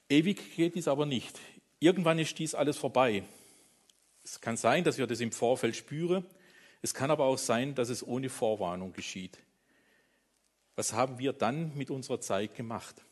Ewig 0.08 0.56
geht 0.56 0.74
dies 0.74 0.88
aber 0.88 1.06
nicht. 1.06 1.38
Irgendwann 1.80 2.18
ist 2.18 2.38
dies 2.38 2.54
alles 2.54 2.76
vorbei. 2.76 3.24
Es 4.24 4.40
kann 4.40 4.56
sein, 4.56 4.84
dass 4.84 4.98
wir 4.98 5.06
das 5.06 5.20
im 5.20 5.32
Vorfeld 5.32 5.76
spüren. 5.76 6.24
Es 6.82 6.94
kann 6.94 7.10
aber 7.10 7.24
auch 7.24 7.38
sein, 7.38 7.74
dass 7.74 7.88
es 7.88 8.06
ohne 8.06 8.28
Vorwarnung 8.28 8.92
geschieht. 8.92 9.38
Was 10.76 10.92
haben 10.92 11.18
wir 11.18 11.32
dann 11.32 11.76
mit 11.76 11.90
unserer 11.90 12.20
Zeit 12.20 12.54
gemacht? 12.54 13.04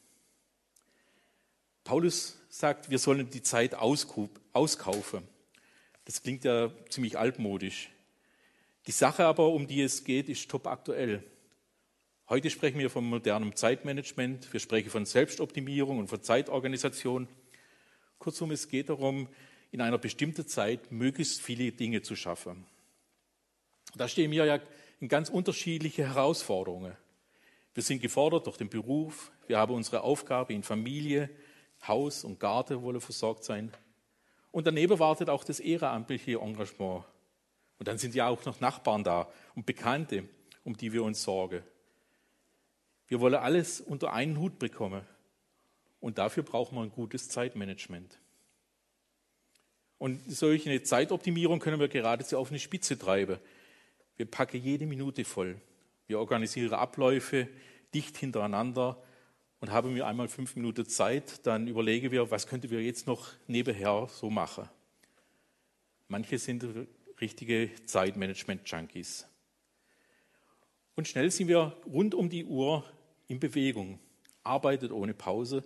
Paulus 1.85 2.39
sagt, 2.49 2.91
wir 2.91 2.99
sollen 2.99 3.31
die 3.31 3.43
Zeit 3.43 3.75
auskaufen. 3.75 5.23
Das 6.05 6.23
klingt 6.23 6.45
ja 6.45 6.71
ziemlich 6.89 7.19
altmodisch. 7.19 7.91
Die 8.87 8.93
Sache 8.93 9.25
aber, 9.25 9.49
um 9.49 9.67
die 9.67 9.83
es 9.83 10.05
geht, 10.05 10.29
ist 10.29 10.49
top 10.49 10.67
aktuell. 10.67 11.25
Heute 12.29 12.51
sprechen 12.51 12.81
wir 12.81 12.91
von 12.91 13.05
modernem 13.05 13.55
Zeitmanagement, 13.55 14.53
wir 14.53 14.59
sprechen 14.59 14.91
von 14.91 15.07
Selbstoptimierung 15.07 16.01
und 16.01 16.09
von 16.09 16.25
Zeitorganisation. 16.25 17.29
Kurzum, 18.19 18.51
es 18.51 18.67
geht 18.67 18.89
darum, 18.89 19.29
in 19.71 19.81
einer 19.81 19.99
bestimmten 19.99 20.45
Zeit 20.49 20.91
möglichst 20.91 21.41
viele 21.41 21.71
Dinge 21.71 22.03
zu 22.03 22.17
schaffen. 22.17 22.67
Da 23.95 24.09
stehen 24.09 24.33
wir 24.33 24.45
ja 24.45 24.59
in 24.99 25.07
ganz 25.07 25.29
unterschiedliche 25.29 26.09
Herausforderungen. 26.09 26.97
Wir 27.75 27.85
sind 27.85 28.03
gefordert 28.03 28.49
durch 28.49 28.57
den 28.57 28.71
Beruf, 28.71 29.31
wir 29.47 29.59
haben 29.59 29.75
unsere 29.75 30.01
Aufgabe 30.01 30.53
in 30.53 30.65
Familie, 30.65 31.31
Haus 31.87 32.25
und 32.25 32.41
Garten 32.41 32.83
wollen 32.83 33.01
versorgt 33.01 33.45
sein. 33.45 33.71
Und 34.51 34.67
daneben 34.67 34.99
wartet 34.99 35.31
auch 35.31 35.45
das 35.45 35.61
ehrenamtliche 35.61 36.41
Engagement. 36.41 37.05
Und 37.79 37.87
dann 37.87 37.99
sind 37.99 38.17
ja 38.17 38.27
auch 38.27 38.45
noch 38.47 38.59
Nachbarn 38.59 39.05
da 39.05 39.29
und 39.55 39.65
Bekannte, 39.65 40.29
um 40.65 40.77
die 40.77 40.93
wir 40.93 41.05
uns 41.05 41.23
sorgen. 41.23 41.63
Wir 43.09 43.21
wollen 43.21 43.35
alles 43.35 43.81
unter 43.81 44.13
einen 44.13 44.39
Hut 44.39 44.59
bekommen. 44.59 45.03
Und 46.01 46.19
dafür 46.19 46.43
brauchen 46.43 46.77
wir 46.77 46.83
ein 46.83 46.91
gutes 46.91 47.29
Zeitmanagement. 47.29 48.21
Und 49.99 50.21
solche 50.29 50.83
Zeitoptimierung 50.83 51.59
können 51.59 51.81
wir 51.81 51.89
geradezu 51.89 52.37
auf 52.39 52.51
eine 52.51 52.59
Spitze 52.59 52.99
treiben. 52.99 53.39
Wir 54.17 54.27
packen 54.27 54.63
jede 54.63 54.87
Minute 54.87 55.25
voll. 55.25 55.61
Wir 56.07 56.19
organisieren 56.19 56.73
Abläufe 56.75 57.49
dicht 57.95 58.17
hintereinander 58.17 59.03
und 59.61 59.71
haben 59.71 59.95
wir 59.95 60.07
einmal 60.07 60.29
fünf 60.29 60.55
Minuten 60.55 60.87
Zeit, 60.87 61.47
dann 61.47 61.67
überlegen 61.67 62.11
wir, 62.11 62.31
was 62.31 62.47
könnten 62.47 62.71
wir 62.71 62.83
jetzt 62.83 63.07
noch 63.07 63.33
nebenher 63.47 64.07
so 64.13 64.29
machen. 64.29 64.69
Manche 66.09 66.39
sind 66.39 66.65
richtige 67.21 67.71
Zeitmanagement-Junkies. 67.87 69.27
Und 70.95 71.09
schnell 71.09 71.31
sind 71.31 71.49
wir 71.49 71.77
rund 71.87 72.15
um 72.15 72.29
die 72.29 72.45
Uhr 72.45 72.85
in 73.29 73.41
Bewegung, 73.41 73.99
arbeitet 74.43 74.93
ohne 74.93 75.15
Pause. 75.15 75.65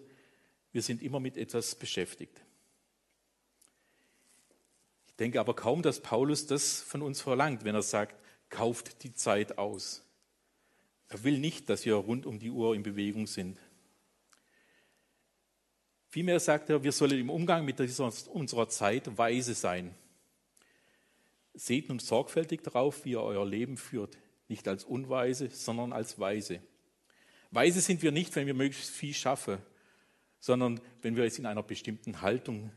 Wir 0.72 0.82
sind 0.82 1.02
immer 1.02 1.20
mit 1.20 1.36
etwas 1.36 1.74
beschäftigt 1.74 2.42
denke 5.20 5.38
aber 5.38 5.54
kaum, 5.54 5.82
dass 5.82 6.00
Paulus 6.00 6.46
das 6.46 6.80
von 6.80 7.02
uns 7.02 7.20
verlangt, 7.20 7.62
wenn 7.64 7.74
er 7.74 7.82
sagt, 7.82 8.16
kauft 8.48 9.04
die 9.04 9.14
Zeit 9.14 9.58
aus. 9.58 10.02
Er 11.08 11.22
will 11.22 11.38
nicht, 11.38 11.68
dass 11.68 11.84
wir 11.84 11.94
rund 11.94 12.24
um 12.26 12.38
die 12.38 12.50
Uhr 12.50 12.74
in 12.74 12.82
Bewegung 12.82 13.26
sind. 13.26 13.58
Vielmehr 16.08 16.40
sagt 16.40 16.70
er, 16.70 16.82
wir 16.82 16.90
sollen 16.90 17.18
im 17.18 17.30
Umgang 17.30 17.64
mit 17.64 17.78
dieser, 17.78 18.10
unserer 18.28 18.68
Zeit 18.68 19.16
weise 19.16 19.54
sein. 19.54 19.94
Seht 21.52 21.88
nun 21.88 21.98
sorgfältig 21.98 22.62
darauf, 22.62 23.04
wie 23.04 23.10
ihr 23.10 23.20
euer 23.20 23.46
Leben 23.46 23.76
führt, 23.76 24.16
nicht 24.48 24.66
als 24.66 24.84
Unweise, 24.84 25.50
sondern 25.50 25.92
als 25.92 26.18
Weise. 26.18 26.62
Weise 27.50 27.80
sind 27.80 28.02
wir 28.02 28.12
nicht, 28.12 28.34
wenn 28.36 28.46
wir 28.46 28.54
möglichst 28.54 28.90
viel 28.90 29.14
schaffen, 29.14 29.58
sondern 30.38 30.80
wenn 31.02 31.16
wir 31.16 31.24
es 31.24 31.38
in 31.38 31.46
einer 31.46 31.62
bestimmten 31.62 32.22
Haltung 32.22 32.72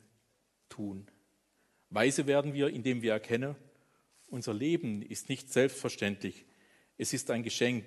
tun. 0.69 1.07
Weise 1.89 2.25
werden 2.25 2.53
wir, 2.53 2.69
indem 2.69 3.01
wir 3.01 3.13
erkennen, 3.13 3.55
unser 4.29 4.53
Leben 4.53 5.03
ist 5.03 5.29
nicht 5.29 5.53
selbstverständlich. 5.53 6.45
Es 6.97 7.13
ist 7.13 7.29
ein 7.29 7.43
Geschenk. 7.43 7.85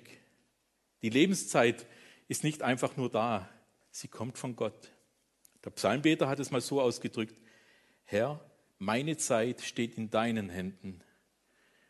Die 1.01 1.09
Lebenszeit 1.09 1.85
ist 2.29 2.43
nicht 2.43 2.61
einfach 2.61 2.95
nur 2.95 3.11
da, 3.11 3.49
sie 3.91 4.07
kommt 4.07 4.37
von 4.37 4.55
Gott. 4.55 4.91
Der 5.65 5.71
Psalmbeter 5.71 6.29
hat 6.29 6.39
es 6.39 6.51
mal 6.51 6.61
so 6.61 6.81
ausgedrückt, 6.81 7.35
Herr, 8.05 8.39
meine 8.79 9.17
Zeit 9.17 9.61
steht 9.61 9.97
in 9.97 10.09
deinen 10.09 10.49
Händen. 10.49 11.01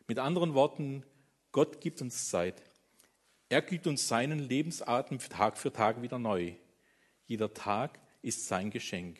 Mit 0.08 0.18
anderen 0.18 0.54
Worten, 0.54 1.04
Gott 1.52 1.80
gibt 1.80 2.02
uns 2.02 2.28
Zeit. 2.28 2.67
Er 3.50 3.62
gibt 3.62 3.86
uns 3.86 4.06
seinen 4.06 4.40
Lebensatem 4.40 5.18
Tag 5.18 5.56
für 5.56 5.72
Tag 5.72 6.02
wieder 6.02 6.18
neu. 6.18 6.52
Jeder 7.26 7.54
Tag 7.54 7.98
ist 8.20 8.46
sein 8.46 8.70
Geschenk. 8.70 9.18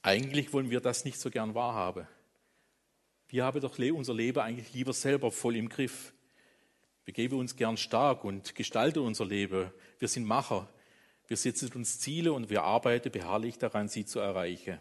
Eigentlich 0.00 0.52
wollen 0.52 0.70
wir 0.70 0.80
das 0.80 1.04
nicht 1.04 1.20
so 1.20 1.30
gern 1.30 1.54
wahrhaben. 1.54 2.08
Wir 3.28 3.44
haben 3.44 3.60
doch 3.60 3.78
unser 3.78 4.14
Leben 4.14 4.40
eigentlich 4.40 4.72
lieber 4.72 4.94
selber 4.94 5.30
voll 5.30 5.56
im 5.56 5.68
Griff. 5.68 6.14
Wir 7.04 7.12
geben 7.12 7.38
uns 7.38 7.56
gern 7.56 7.76
stark 7.76 8.24
und 8.24 8.54
gestalten 8.54 9.00
unser 9.00 9.26
Leben. 9.26 9.70
Wir 9.98 10.08
sind 10.08 10.24
Macher. 10.24 10.68
Wir 11.28 11.36
setzen 11.36 11.70
uns 11.74 12.00
Ziele 12.00 12.32
und 12.32 12.48
wir 12.50 12.62
arbeiten 12.62 13.12
beharrlich 13.12 13.58
daran, 13.58 13.88
sie 13.88 14.06
zu 14.06 14.20
erreichen. 14.20 14.80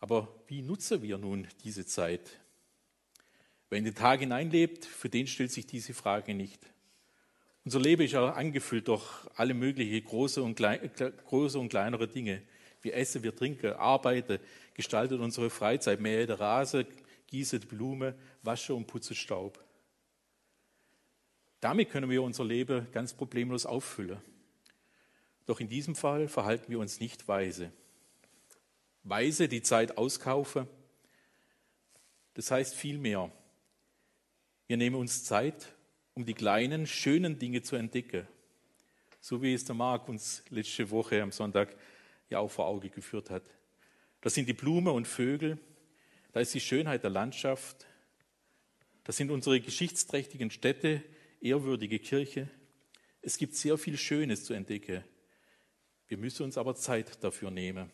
Aber 0.00 0.28
wie 0.48 0.62
nutzen 0.62 1.00
wir 1.02 1.18
nun 1.18 1.48
diese 1.62 1.86
Zeit? 1.86 2.43
Wer 3.70 3.78
in 3.78 3.84
den 3.84 3.94
Tag 3.94 4.20
hineinlebt, 4.20 4.84
für 4.84 5.08
den 5.08 5.26
stellt 5.26 5.50
sich 5.50 5.66
diese 5.66 5.94
Frage 5.94 6.34
nicht. 6.34 6.60
Unser 7.64 7.80
Leben 7.80 8.02
ist 8.02 8.12
ja 8.12 8.30
angefüllt 8.30 8.88
durch 8.88 9.04
alle 9.36 9.54
möglichen 9.54 10.04
große 10.04 10.42
und, 10.42 10.54
klein, 10.54 10.90
große 11.26 11.58
und 11.58 11.70
kleinere 11.70 12.06
Dinge. 12.06 12.42
Wir 12.82 12.94
essen, 12.94 13.22
wir 13.22 13.34
trinken, 13.34 13.72
arbeiten, 13.72 14.38
gestalten 14.74 15.20
unsere 15.20 15.48
Freizeit, 15.48 16.00
mähen 16.00 16.26
der 16.26 16.38
Rase, 16.38 16.86
gießen 17.28 17.60
Blume, 17.60 18.14
waschen 18.42 18.76
und 18.76 18.86
putzen 18.86 19.16
Staub. 19.16 19.64
Damit 21.60 21.88
können 21.88 22.10
wir 22.10 22.22
unser 22.22 22.44
Leben 22.44 22.86
ganz 22.92 23.14
problemlos 23.14 23.64
auffüllen. 23.64 24.20
Doch 25.46 25.60
in 25.60 25.68
diesem 25.68 25.94
Fall 25.94 26.28
verhalten 26.28 26.70
wir 26.70 26.78
uns 26.78 27.00
nicht 27.00 27.26
weise. 27.26 27.72
Weise 29.02 29.48
die 29.48 29.62
Zeit 29.62 29.96
auskaufen, 29.96 30.66
das 32.34 32.50
heißt 32.50 32.74
viel 32.74 32.98
mehr. 32.98 33.30
Wir 34.66 34.76
nehmen 34.78 34.96
uns 34.96 35.24
Zeit 35.24 35.74
um 36.14 36.24
die 36.24 36.34
kleinen, 36.34 36.86
schönen 36.86 37.38
Dinge 37.38 37.62
zu 37.62 37.76
entdecken. 37.76 38.26
So 39.20 39.42
wie 39.42 39.52
es 39.52 39.64
der 39.64 39.74
Marc 39.74 40.08
uns 40.08 40.42
letzte 40.48 40.90
Woche 40.90 41.20
am 41.22 41.32
Sonntag 41.32 41.76
ja 42.30 42.38
auch 42.38 42.50
vor 42.50 42.66
Auge 42.66 42.88
geführt 42.88 43.30
hat. 43.30 43.42
Das 44.20 44.34
sind 44.34 44.48
die 44.48 44.54
Blumen 44.54 44.94
und 44.94 45.06
Vögel, 45.06 45.58
da 46.32 46.40
ist 46.40 46.54
die 46.54 46.60
Schönheit 46.60 47.02
der 47.02 47.10
Landschaft, 47.10 47.86
das 49.04 49.18
sind 49.18 49.30
unsere 49.30 49.60
geschichtsträchtigen 49.60 50.50
Städte, 50.50 51.02
ehrwürdige 51.40 51.98
Kirche. 51.98 52.48
Es 53.20 53.36
gibt 53.36 53.54
sehr 53.54 53.76
viel 53.76 53.98
Schönes 53.98 54.44
zu 54.44 54.54
entdecken. 54.54 55.04
Wir 56.08 56.16
müssen 56.16 56.42
uns 56.42 56.56
aber 56.56 56.74
Zeit 56.74 57.22
dafür 57.22 57.50
nehmen. 57.50 57.90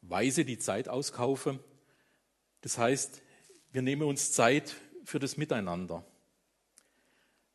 Weise 0.00 0.46
die 0.46 0.58
Zeit 0.58 0.88
auskaufen, 0.88 1.60
das 2.62 2.78
heißt, 2.78 3.22
wir 3.76 3.82
nehmen 3.82 4.04
uns 4.04 4.32
Zeit 4.32 4.74
für 5.04 5.18
das 5.18 5.36
Miteinander. 5.36 6.02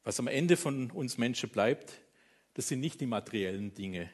Was 0.04 0.20
am 0.20 0.28
Ende 0.28 0.56
von 0.56 0.92
uns 0.92 1.18
Menschen 1.18 1.50
bleibt, 1.50 1.94
das 2.54 2.68
sind 2.68 2.80
nicht 2.80 3.02
die 3.02 3.08
materiellen 3.08 3.74
Dinge. 3.74 4.08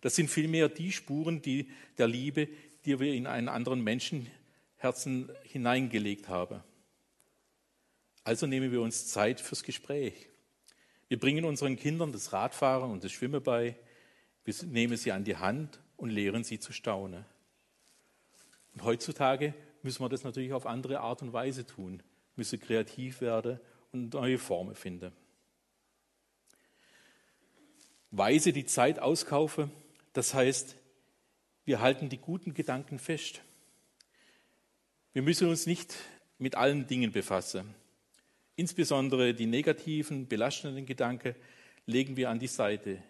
Das 0.00 0.16
sind 0.16 0.30
vielmehr 0.30 0.70
die 0.70 0.90
Spuren 0.90 1.42
die, 1.42 1.70
der 1.98 2.08
Liebe, 2.08 2.48
die 2.86 2.98
wir 2.98 3.12
in 3.12 3.26
einen 3.26 3.50
anderen 3.50 3.84
Menschenherzen 3.84 5.30
hineingelegt 5.42 6.30
haben. 6.30 6.62
Also 8.24 8.46
nehmen 8.46 8.72
wir 8.72 8.80
uns 8.80 9.08
Zeit 9.08 9.38
fürs 9.38 9.62
Gespräch. 9.62 10.30
Wir 11.08 11.18
bringen 11.18 11.44
unseren 11.44 11.76
Kindern 11.76 12.10
das 12.10 12.32
Radfahren 12.32 12.90
und 12.90 13.04
das 13.04 13.12
Schwimmen 13.12 13.42
bei. 13.42 13.76
Wir 14.46 14.54
nehmen 14.64 14.96
sie 14.96 15.12
an 15.12 15.24
die 15.24 15.36
Hand 15.36 15.78
und 15.98 16.08
lehren 16.08 16.42
sie 16.42 16.58
zu 16.58 16.72
staunen. 16.72 17.26
Und 18.72 18.82
heutzutage 18.82 19.52
müssen 19.82 20.02
wir 20.02 20.08
das 20.08 20.24
natürlich 20.24 20.52
auf 20.52 20.66
andere 20.66 21.00
Art 21.00 21.22
und 21.22 21.32
Weise 21.32 21.66
tun, 21.66 22.02
müssen 22.36 22.60
kreativ 22.60 23.20
werden 23.20 23.60
und 23.92 24.14
neue 24.14 24.38
Formen 24.38 24.74
finden. 24.74 25.12
Weise 28.10 28.52
die 28.52 28.64
Zeit 28.64 28.98
auskaufe, 28.98 29.70
das 30.12 30.34
heißt, 30.34 30.76
wir 31.64 31.80
halten 31.80 32.08
die 32.08 32.18
guten 32.18 32.54
Gedanken 32.54 32.98
fest. 32.98 33.42
Wir 35.12 35.22
müssen 35.22 35.48
uns 35.48 35.66
nicht 35.66 35.94
mit 36.38 36.54
allen 36.54 36.86
Dingen 36.86 37.12
befassen. 37.12 37.74
Insbesondere 38.56 39.34
die 39.34 39.46
negativen, 39.46 40.26
belastenden 40.26 40.86
Gedanken 40.86 41.34
legen 41.86 42.16
wir 42.16 42.30
an 42.30 42.38
die 42.38 42.46
Seite. 42.46 43.02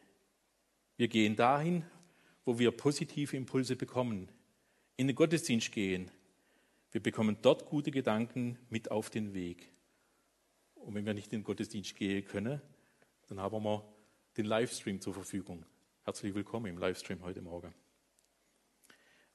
Wir 0.96 1.08
gehen 1.08 1.36
dahin, 1.36 1.84
wo 2.44 2.58
wir 2.58 2.70
positive 2.70 3.36
Impulse 3.36 3.76
bekommen, 3.76 4.28
in 4.96 5.06
den 5.06 5.16
Gottesdienst 5.16 5.70
gehen. 5.70 6.10
Wir 6.90 7.02
bekommen 7.02 7.36
dort 7.42 7.66
gute 7.66 7.90
Gedanken 7.90 8.58
mit 8.70 8.90
auf 8.90 9.10
den 9.10 9.34
Weg. 9.34 9.70
Und 10.74 10.94
wenn 10.94 11.04
wir 11.04 11.12
nicht 11.12 11.32
in 11.34 11.40
den 11.40 11.44
Gottesdienst 11.44 11.94
gehen 11.96 12.24
können, 12.24 12.62
dann 13.28 13.40
haben 13.40 13.62
wir 13.62 13.84
den 14.38 14.46
Livestream 14.46 14.98
zur 14.98 15.12
Verfügung. 15.12 15.66
Herzlich 16.04 16.34
willkommen 16.34 16.64
im 16.64 16.78
Livestream 16.78 17.22
heute 17.22 17.42
Morgen. 17.42 17.74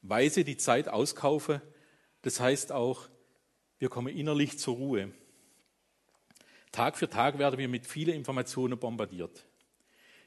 Weise 0.02 0.44
die 0.44 0.58
Zeit 0.58 0.88
auskaufe, 0.90 1.62
das 2.24 2.40
heißt 2.40 2.72
auch, 2.72 3.08
wir 3.78 3.90
kommen 3.90 4.18
innerlich 4.18 4.58
zur 4.58 4.76
Ruhe. 4.76 5.12
Tag 6.72 6.98
für 6.98 7.08
Tag 7.08 7.38
werden 7.38 7.60
wir 7.60 7.68
mit 7.68 7.86
vielen 7.86 8.16
Informationen 8.16 8.80
bombardiert. 8.80 9.46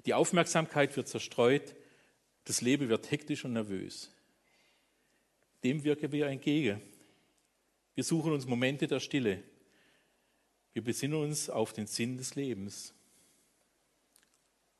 Die 0.05 0.15
Aufmerksamkeit 0.15 0.97
wird 0.97 1.09
zerstreut, 1.09 1.75
das 2.45 2.61
Leben 2.61 2.89
wird 2.89 3.11
hektisch 3.11 3.45
und 3.45 3.55
nervös. 3.55 4.13
Dem 5.65 5.83
wirken 5.83 6.13
wir 6.13 6.29
entgegen. 6.29 6.81
Wir 7.97 8.05
suchen 8.05 8.33
uns 8.33 8.47
Momente 8.47 8.87
der 8.87 9.01
Stille. 9.01 9.43
Wir 10.75 10.85
besinnen 10.85 11.19
uns 11.19 11.49
auf 11.49 11.73
den 11.73 11.87
Sinn 11.87 12.19
des 12.19 12.35
Lebens. 12.35 12.93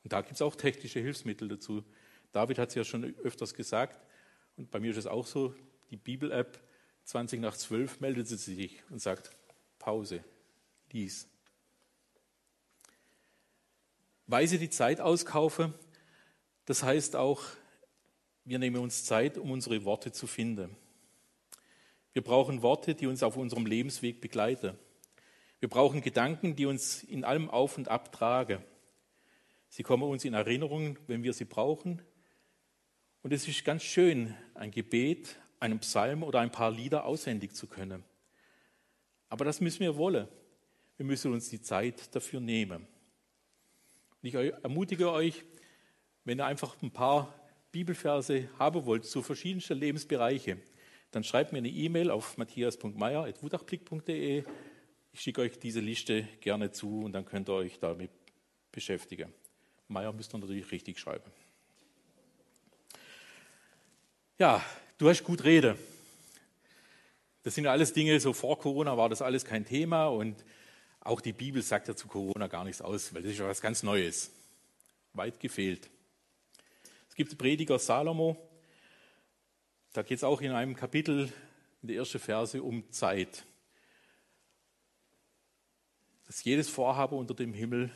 Und 0.03 0.13
da 0.13 0.21
gibt 0.21 0.35
es 0.35 0.41
auch 0.43 0.55
technische 0.55 0.99
Hilfsmittel 0.99 1.47
dazu. 1.47 1.83
David 2.31 2.59
hat 2.59 2.69
es 2.69 2.75
ja 2.75 2.83
schon 2.83 3.03
öfters 3.23 3.55
gesagt, 3.55 3.99
und 4.55 4.69
bei 4.69 4.79
mir 4.79 4.91
ist 4.91 4.97
es 4.97 5.07
auch 5.07 5.25
so, 5.25 5.55
die 5.89 5.97
Bibel-App 5.97 6.61
20 7.05 7.41
nach 7.41 7.57
12 7.57 8.01
meldet 8.01 8.27
sie 8.27 8.37
sich 8.37 8.83
und 8.91 9.01
sagt, 9.01 9.31
Pause, 9.79 10.23
lies. 10.91 11.27
Weise 14.27 14.59
die 14.59 14.69
Zeit 14.69 15.01
auskaufe, 15.01 15.73
das 16.65 16.83
heißt 16.83 17.15
auch, 17.15 17.43
wir 18.45 18.59
nehmen 18.59 18.77
uns 18.77 19.05
Zeit, 19.05 19.39
um 19.39 19.49
unsere 19.49 19.85
Worte 19.85 20.11
zu 20.11 20.27
finden. 20.27 20.75
Wir 22.17 22.23
brauchen 22.23 22.63
Worte, 22.63 22.95
die 22.95 23.05
uns 23.05 23.21
auf 23.21 23.37
unserem 23.37 23.67
Lebensweg 23.67 24.21
begleiten. 24.21 24.75
Wir 25.59 25.69
brauchen 25.69 26.01
Gedanken, 26.01 26.55
die 26.55 26.65
uns 26.65 27.03
in 27.03 27.23
allem 27.23 27.47
auf 27.47 27.77
und 27.77 27.89
ab 27.89 28.11
tragen. 28.11 28.63
Sie 29.69 29.83
kommen 29.83 30.01
uns 30.01 30.25
in 30.25 30.33
Erinnerung, 30.33 30.97
wenn 31.05 31.21
wir 31.21 31.31
sie 31.33 31.45
brauchen. 31.45 32.01
Und 33.21 33.33
es 33.33 33.47
ist 33.47 33.63
ganz 33.63 33.83
schön, 33.83 34.33
ein 34.55 34.71
Gebet, 34.71 35.35
einen 35.59 35.77
Psalm 35.77 36.23
oder 36.23 36.39
ein 36.39 36.51
paar 36.51 36.71
Lieder 36.71 37.05
auswendig 37.05 37.53
zu 37.53 37.67
können. 37.67 38.03
Aber 39.29 39.45
das 39.45 39.61
müssen 39.61 39.81
wir 39.81 39.95
wollen. 39.95 40.27
Wir 40.95 41.05
müssen 41.05 41.31
uns 41.31 41.49
die 41.49 41.61
Zeit 41.61 42.15
dafür 42.15 42.39
nehmen. 42.39 42.87
Und 44.23 44.27
ich 44.27 44.33
ermutige 44.33 45.11
euch, 45.11 45.43
wenn 46.23 46.39
ihr 46.39 46.47
einfach 46.47 46.81
ein 46.81 46.89
paar 46.89 47.31
Bibelverse 47.71 48.49
haben 48.57 48.87
wollt 48.87 49.05
zu 49.05 49.21
verschiedensten 49.21 49.77
Lebensbereichen, 49.77 50.59
dann 51.11 51.23
schreibt 51.23 51.51
mir 51.51 51.59
eine 51.59 51.69
E-Mail 51.69 52.09
auf 52.11 52.37
matthias.meier.wutachblick.de. 52.37 54.43
Ich 55.13 55.21
schicke 55.21 55.41
euch 55.41 55.59
diese 55.59 55.79
Liste 55.79 56.27
gerne 56.41 56.71
zu 56.71 57.01
und 57.01 57.13
dann 57.13 57.25
könnt 57.25 57.49
ihr 57.49 57.53
euch 57.53 57.79
damit 57.79 58.11
beschäftigen. 58.71 59.33
Meier 59.87 60.13
müsst 60.13 60.35
ihr 60.35 60.37
natürlich 60.37 60.71
richtig 60.71 60.99
schreiben. 60.99 61.31
Ja, 64.37 64.63
du 64.97 65.09
hast 65.09 65.23
gut 65.23 65.43
Rede. 65.43 65.77
Das 67.43 67.55
sind 67.55 67.65
alles 67.65 67.93
Dinge, 67.93 68.19
so 68.19 68.33
vor 68.33 68.59
Corona 68.59 68.97
war 68.97 69.09
das 69.09 69.21
alles 69.21 69.45
kein 69.45 69.65
Thema 69.65 70.07
und 70.07 70.43
auch 70.99 71.21
die 71.21 71.33
Bibel 71.33 71.61
sagt 71.61 71.87
ja 71.87 71.95
zu 71.95 72.07
Corona 72.07 72.47
gar 72.47 72.65
nichts 72.65 72.81
aus, 72.81 73.13
weil 73.13 73.21
das 73.21 73.31
ist 73.31 73.39
ja 73.39 73.47
was 73.47 73.61
ganz 73.61 73.81
Neues. 73.81 74.31
Weit 75.13 75.39
gefehlt. 75.39 75.89
Es 77.09 77.15
gibt 77.15 77.37
Prediger 77.37 77.79
Salomo, 77.79 78.37
da 79.93 80.03
geht 80.03 80.17
es 80.17 80.23
auch 80.23 80.41
in 80.41 80.51
einem 80.51 80.75
Kapitel, 80.75 81.31
in 81.81 81.87
der 81.87 81.97
ersten 81.97 82.19
Verse, 82.19 82.61
um 82.61 82.91
Zeit. 82.91 83.45
Dass 86.25 86.43
jedes 86.43 86.69
Vorhaben 86.69 87.17
unter 87.17 87.33
dem 87.33 87.53
Himmel 87.53 87.91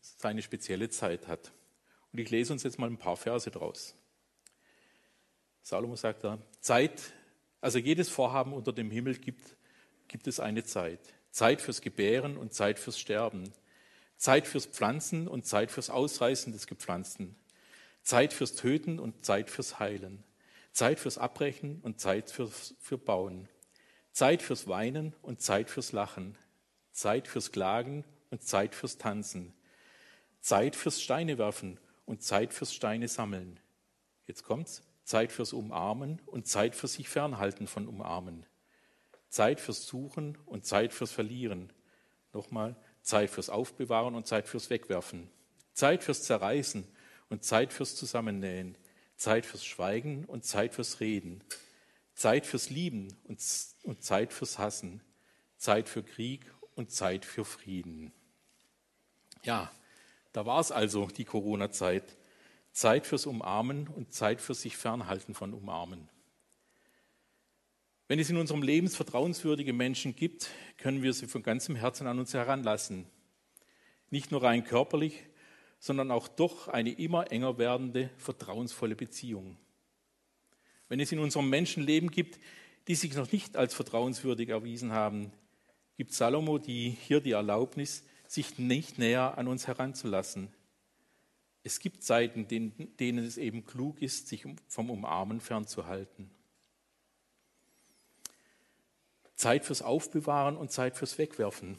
seine 0.00 0.42
spezielle 0.42 0.88
Zeit 0.88 1.28
hat. 1.28 1.52
Und 2.12 2.18
ich 2.18 2.30
lese 2.30 2.52
uns 2.52 2.62
jetzt 2.62 2.78
mal 2.78 2.88
ein 2.88 2.98
paar 2.98 3.16
Verse 3.16 3.50
draus. 3.50 3.94
Salomo 5.62 5.96
sagt 5.96 6.24
da, 6.24 6.38
Zeit, 6.60 7.12
also 7.60 7.78
jedes 7.78 8.08
Vorhaben 8.08 8.52
unter 8.52 8.72
dem 8.72 8.90
Himmel 8.90 9.16
gibt, 9.18 9.56
gibt 10.08 10.26
es 10.26 10.40
eine 10.40 10.64
Zeit. 10.64 11.00
Zeit 11.30 11.60
fürs 11.60 11.80
Gebären 11.80 12.36
und 12.36 12.52
Zeit 12.52 12.78
fürs 12.78 12.98
Sterben. 12.98 13.52
Zeit 14.16 14.46
fürs 14.46 14.66
Pflanzen 14.66 15.26
und 15.26 15.46
Zeit 15.46 15.70
fürs 15.70 15.90
Ausreißen 15.90 16.52
des 16.52 16.66
Gepflanzten. 16.66 17.34
Zeit 18.02 18.32
fürs 18.32 18.54
Töten 18.54 18.98
und 18.98 19.24
Zeit 19.24 19.50
fürs 19.50 19.78
Heilen. 19.78 20.22
Zeit 20.74 20.98
fürs 20.98 21.18
Abbrechen 21.18 21.80
und 21.82 22.00
Zeit 22.00 22.30
fürs, 22.30 22.74
für 22.80 22.98
Bauen. 22.98 23.48
Zeit 24.10 24.42
fürs 24.42 24.66
Weinen 24.66 25.14
und 25.22 25.40
Zeit 25.40 25.70
fürs 25.70 25.92
Lachen. 25.92 26.36
Zeit 26.90 27.28
fürs 27.28 27.52
Klagen 27.52 28.04
und 28.30 28.42
Zeit 28.42 28.74
fürs 28.74 28.98
Tanzen. 28.98 29.54
Zeit 30.40 30.74
fürs 30.74 31.00
Steine 31.00 31.38
werfen 31.38 31.78
und 32.06 32.24
Zeit 32.24 32.52
fürs 32.52 32.74
Steine 32.74 33.06
sammeln. 33.06 33.60
Jetzt 34.26 34.42
kommt's. 34.42 34.82
Zeit 35.04 35.30
fürs 35.30 35.52
Umarmen 35.52 36.20
und 36.26 36.48
Zeit 36.48 36.74
für 36.74 36.88
sich 36.88 37.08
fernhalten 37.08 37.68
von 37.68 37.86
Umarmen. 37.86 38.44
Zeit 39.28 39.60
fürs 39.60 39.86
Suchen 39.86 40.36
und 40.44 40.66
Zeit 40.66 40.92
fürs 40.92 41.12
Verlieren. 41.12 41.72
Nochmal, 42.32 42.74
Zeit 43.00 43.30
fürs 43.30 43.48
Aufbewahren 43.48 44.16
und 44.16 44.26
Zeit 44.26 44.48
fürs 44.48 44.70
Wegwerfen. 44.70 45.30
Zeit 45.72 46.02
fürs 46.02 46.24
Zerreißen 46.24 46.84
und 47.28 47.44
Zeit 47.44 47.72
fürs 47.72 47.94
Zusammennähen. 47.94 48.76
Zeit 49.16 49.46
fürs 49.46 49.64
Schweigen 49.64 50.24
und 50.24 50.44
Zeit 50.44 50.74
fürs 50.74 51.00
Reden. 51.00 51.42
Zeit 52.14 52.46
fürs 52.46 52.70
Lieben 52.70 53.16
und, 53.24 53.40
Zeit 54.02 54.32
fürs 54.32 54.58
Hassen. 54.58 55.02
Zeit 55.56 55.88
für 55.88 56.02
Krieg 56.02 56.44
und 56.74 56.90
Zeit 56.90 57.24
für 57.24 57.44
Frieden. 57.44 58.12
Ja, 59.42 59.70
da 60.32 60.46
war 60.46 60.60
es 60.60 60.72
also, 60.72 61.06
die 61.06 61.24
Corona-Zeit. 61.24 62.16
Zeit 62.72 63.06
fürs 63.06 63.26
Umarmen 63.26 63.86
und 63.88 64.12
Zeit 64.12 64.40
für 64.40 64.54
sich 64.54 64.76
fernhalten 64.76 65.34
von 65.34 65.54
Umarmen. 65.54 66.08
Wenn 68.08 68.18
es 68.18 68.28
in 68.28 68.36
unserem 68.36 68.62
Leben 68.62 68.88
vertrauenswürdige 68.88 69.72
Menschen 69.72 70.14
gibt, 70.14 70.50
können 70.76 71.02
wir 71.02 71.14
sie 71.14 71.26
von 71.26 71.42
ganzem 71.42 71.76
Herzen 71.76 72.06
an 72.06 72.18
uns 72.18 72.34
heranlassen. 72.34 73.06
Nicht 74.10 74.30
nur 74.30 74.42
rein 74.42 74.64
körperlich, 74.64 75.24
sondern 75.84 76.10
auch 76.10 76.28
durch 76.28 76.66
eine 76.68 76.92
immer 76.92 77.30
enger 77.30 77.58
werdende, 77.58 78.08
vertrauensvolle 78.16 78.96
Beziehung. 78.96 79.58
Wenn 80.88 80.98
es 80.98 81.12
in 81.12 81.18
unserem 81.18 81.50
Menschenleben 81.50 82.10
gibt, 82.10 82.40
die 82.88 82.94
sich 82.94 83.14
noch 83.14 83.30
nicht 83.30 83.58
als 83.58 83.74
vertrauenswürdig 83.74 84.48
erwiesen 84.48 84.92
haben, 84.92 85.30
gibt 85.98 86.14
Salomo 86.14 86.56
die, 86.56 86.88
hier 86.88 87.20
die 87.20 87.32
Erlaubnis, 87.32 88.02
sich 88.26 88.58
nicht 88.58 88.98
näher 88.98 89.36
an 89.36 89.46
uns 89.46 89.66
heranzulassen. 89.66 90.48
Es 91.64 91.80
gibt 91.80 92.02
Zeiten, 92.02 92.48
denen 92.48 93.18
es 93.18 93.36
eben 93.36 93.66
klug 93.66 94.00
ist, 94.00 94.28
sich 94.28 94.46
vom 94.66 94.88
Umarmen 94.88 95.38
fernzuhalten. 95.38 96.30
Zeit 99.36 99.66
fürs 99.66 99.82
Aufbewahren 99.82 100.56
und 100.56 100.72
Zeit 100.72 100.96
fürs 100.96 101.18
Wegwerfen. 101.18 101.76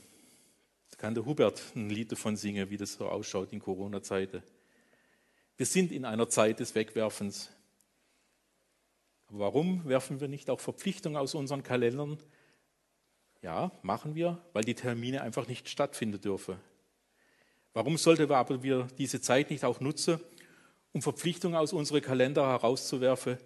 Da 0.95 1.01
kann 1.01 1.13
der 1.13 1.25
Hubert 1.25 1.61
ein 1.75 1.89
Lied 1.89 2.13
davon 2.13 2.37
singen, 2.37 2.69
wie 2.69 2.77
das 2.77 2.93
so 2.93 3.09
ausschaut 3.09 3.51
in 3.51 3.59
Corona-Zeiten. 3.59 4.41
Wir 5.57 5.65
sind 5.65 5.91
in 5.91 6.05
einer 6.05 6.29
Zeit 6.29 6.61
des 6.61 6.73
Wegwerfens. 6.73 7.51
Aber 9.27 9.39
warum 9.39 9.85
werfen 9.85 10.21
wir 10.21 10.29
nicht 10.29 10.49
auch 10.49 10.61
Verpflichtungen 10.61 11.17
aus 11.17 11.35
unseren 11.35 11.63
Kalendern 11.63 12.17
ja, 13.41 13.71
machen 13.83 14.15
wir, 14.15 14.41
weil 14.53 14.63
die 14.63 14.73
Termine 14.73 15.21
einfach 15.21 15.47
nicht 15.47 15.69
stattfinden 15.69 16.19
dürfen. 16.19 16.55
Warum 17.73 17.95
sollten 17.97 18.27
wir 18.27 18.37
aber 18.37 18.63
wir 18.63 18.87
diese 18.97 19.21
Zeit 19.21 19.51
nicht 19.51 19.63
auch 19.63 19.79
nutzen, 19.81 20.19
um 20.93 21.01
Verpflichtungen 21.03 21.55
aus 21.55 21.71
unseren 21.71 22.01
Kalender 22.01 22.47
herauszuwerfen, 22.47 23.37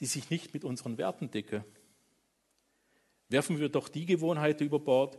die 0.00 0.06
sich 0.06 0.30
nicht 0.30 0.54
mit 0.54 0.64
unseren 0.64 0.98
Werten 0.98 1.30
decken? 1.30 1.62
Werfen 3.28 3.60
wir 3.60 3.68
doch 3.68 3.88
die 3.88 4.06
Gewohnheiten 4.06 4.64
über 4.64 4.80
Bord, 4.80 5.18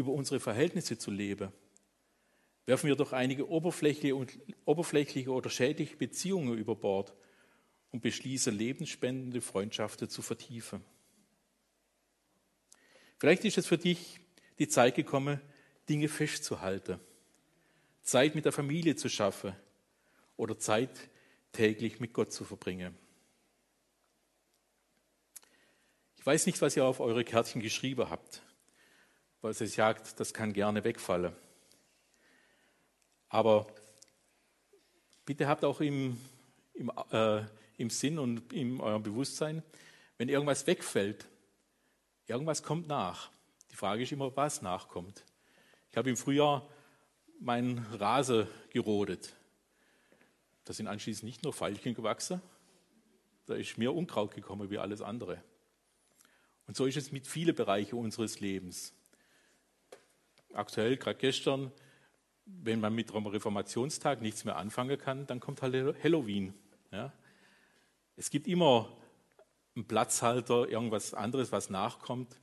über 0.00 0.12
unsere 0.12 0.40
Verhältnisse 0.40 0.96
zu 0.96 1.10
leben. 1.10 1.52
Werfen 2.64 2.88
wir 2.88 2.96
doch 2.96 3.12
einige 3.12 3.48
oberflächliche, 3.48 4.16
und, 4.16 4.38
oberflächliche 4.64 5.30
oder 5.30 5.50
schädliche 5.50 5.96
Beziehungen 5.96 6.56
über 6.56 6.74
Bord 6.74 7.14
und 7.90 8.00
beschließen, 8.00 8.56
lebensspendende 8.56 9.42
Freundschaften 9.42 10.08
zu 10.08 10.22
vertiefen. 10.22 10.82
Vielleicht 13.18 13.44
ist 13.44 13.58
es 13.58 13.66
für 13.66 13.76
dich 13.76 14.20
die 14.58 14.68
Zeit 14.68 14.94
gekommen, 14.94 15.40
Dinge 15.88 16.08
festzuhalten, 16.08 16.98
Zeit 18.02 18.34
mit 18.34 18.46
der 18.46 18.52
Familie 18.52 18.96
zu 18.96 19.10
schaffen 19.10 19.54
oder 20.38 20.58
Zeit 20.58 21.10
täglich 21.52 22.00
mit 22.00 22.14
Gott 22.14 22.32
zu 22.32 22.44
verbringen. 22.44 22.96
Ich 26.16 26.24
weiß 26.24 26.46
nicht, 26.46 26.60
was 26.62 26.76
ihr 26.76 26.84
auf 26.84 27.00
eure 27.00 27.24
Kärtchen 27.24 27.60
geschrieben 27.60 28.08
habt, 28.08 28.42
weil 29.40 29.52
es 29.52 29.74
sagt, 29.74 30.20
das 30.20 30.34
kann 30.34 30.52
gerne 30.52 30.84
wegfallen. 30.84 31.34
Aber 33.28 33.66
bitte 35.24 35.46
habt 35.48 35.64
auch 35.64 35.80
im, 35.80 36.18
im, 36.74 36.90
äh, 37.10 37.42
im 37.76 37.90
Sinn 37.90 38.18
und 38.18 38.52
in 38.52 38.80
eurem 38.80 39.02
Bewusstsein, 39.02 39.62
wenn 40.18 40.28
irgendwas 40.28 40.66
wegfällt, 40.66 41.26
irgendwas 42.26 42.62
kommt 42.62 42.88
nach. 42.88 43.30
Die 43.70 43.76
Frage 43.76 44.02
ist 44.02 44.12
immer, 44.12 44.36
was 44.36 44.62
nachkommt. 44.62 45.24
Ich 45.90 45.96
habe 45.96 46.10
im 46.10 46.16
Frühjahr 46.16 46.68
meinen 47.38 47.78
Rasen 47.94 48.46
gerodet. 48.70 49.34
Da 50.64 50.72
sind 50.72 50.86
anschließend 50.86 51.24
nicht 51.24 51.42
nur 51.42 51.52
Veilchen 51.52 51.94
gewachsen, 51.94 52.42
da 53.46 53.54
ist 53.54 53.78
mehr 53.78 53.94
Unkraut 53.94 54.34
gekommen 54.34 54.70
wie 54.70 54.78
alles 54.78 55.00
andere. 55.00 55.42
Und 56.66 56.76
so 56.76 56.86
ist 56.86 56.96
es 56.96 57.10
mit 57.10 57.26
vielen 57.26 57.54
Bereichen 57.54 57.98
unseres 57.98 58.38
Lebens. 58.38 58.92
Aktuell, 60.52 60.96
gerade 60.96 61.18
gestern, 61.18 61.72
wenn 62.44 62.80
man 62.80 62.94
mit 62.94 63.10
dem 63.10 63.26
Reformationstag 63.26 64.20
nichts 64.20 64.44
mehr 64.44 64.56
anfangen 64.56 64.98
kann, 64.98 65.26
dann 65.26 65.40
kommt 65.40 65.62
halt 65.62 65.74
Halloween. 66.02 66.54
Ja? 66.90 67.12
Es 68.16 68.30
gibt 68.30 68.46
immer 68.46 68.96
einen 69.74 69.86
Platzhalter, 69.86 70.68
irgendwas 70.68 71.14
anderes, 71.14 71.52
was 71.52 71.70
nachkommt. 71.70 72.40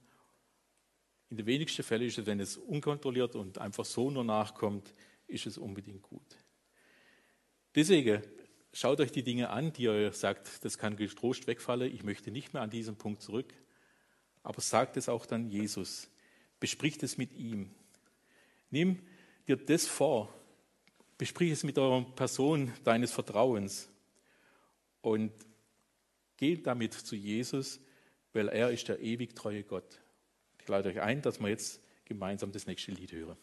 In 1.29 1.37
den 1.37 1.45
wenigsten 1.45 1.83
Fällen 1.83 2.07
ist 2.07 2.17
es, 2.17 2.25
wenn 2.25 2.39
es 2.39 2.57
unkontrolliert 2.57 3.35
und 3.35 3.57
einfach 3.57 3.85
so 3.85 4.09
nur 4.09 4.23
nachkommt, 4.23 4.93
ist 5.27 5.45
es 5.45 5.57
unbedingt 5.57 6.01
gut. 6.01 6.37
Deswegen 7.75 8.23
schaut 8.71 9.01
euch 9.01 9.11
die 9.11 9.23
Dinge 9.23 9.49
an, 9.49 9.73
die 9.73 9.83
ihr 9.83 10.13
sagt, 10.13 10.63
das 10.63 10.77
kann 10.77 10.95
getrost 10.95 11.47
wegfallen, 11.47 11.93
ich 11.93 12.03
möchte 12.03 12.31
nicht 12.31 12.53
mehr 12.53 12.61
an 12.61 12.69
diesen 12.69 12.95
Punkt 12.95 13.21
zurück 13.21 13.53
aber 14.47 14.61
sagt 14.61 14.95
es 14.95 15.09
auch 15.09 15.25
dann 15.25 15.49
Jesus. 15.49 16.09
Bespricht 16.61 17.03
es 17.03 17.17
mit 17.17 17.33
ihm. 17.33 17.69
Nimm 18.69 18.99
dir 19.47 19.57
das 19.57 19.87
vor. 19.87 20.33
Besprich 21.17 21.51
es 21.51 21.63
mit 21.63 21.77
der 21.77 22.05
Person 22.15 22.71
deines 22.83 23.11
Vertrauens. 23.11 23.89
Und 25.01 25.31
geh 26.37 26.57
damit 26.57 26.93
zu 26.93 27.15
Jesus, 27.15 27.79
weil 28.33 28.49
er 28.49 28.71
ist 28.71 28.87
der 28.87 28.99
ewig 28.99 29.35
treue 29.35 29.63
Gott. 29.63 29.99
Ich 30.59 30.67
lade 30.67 30.89
euch 30.89 31.01
ein, 31.01 31.21
dass 31.21 31.39
wir 31.39 31.49
jetzt 31.49 31.81
gemeinsam 32.05 32.51
das 32.51 32.67
nächste 32.67 32.91
Lied 32.91 33.11
hören. 33.11 33.37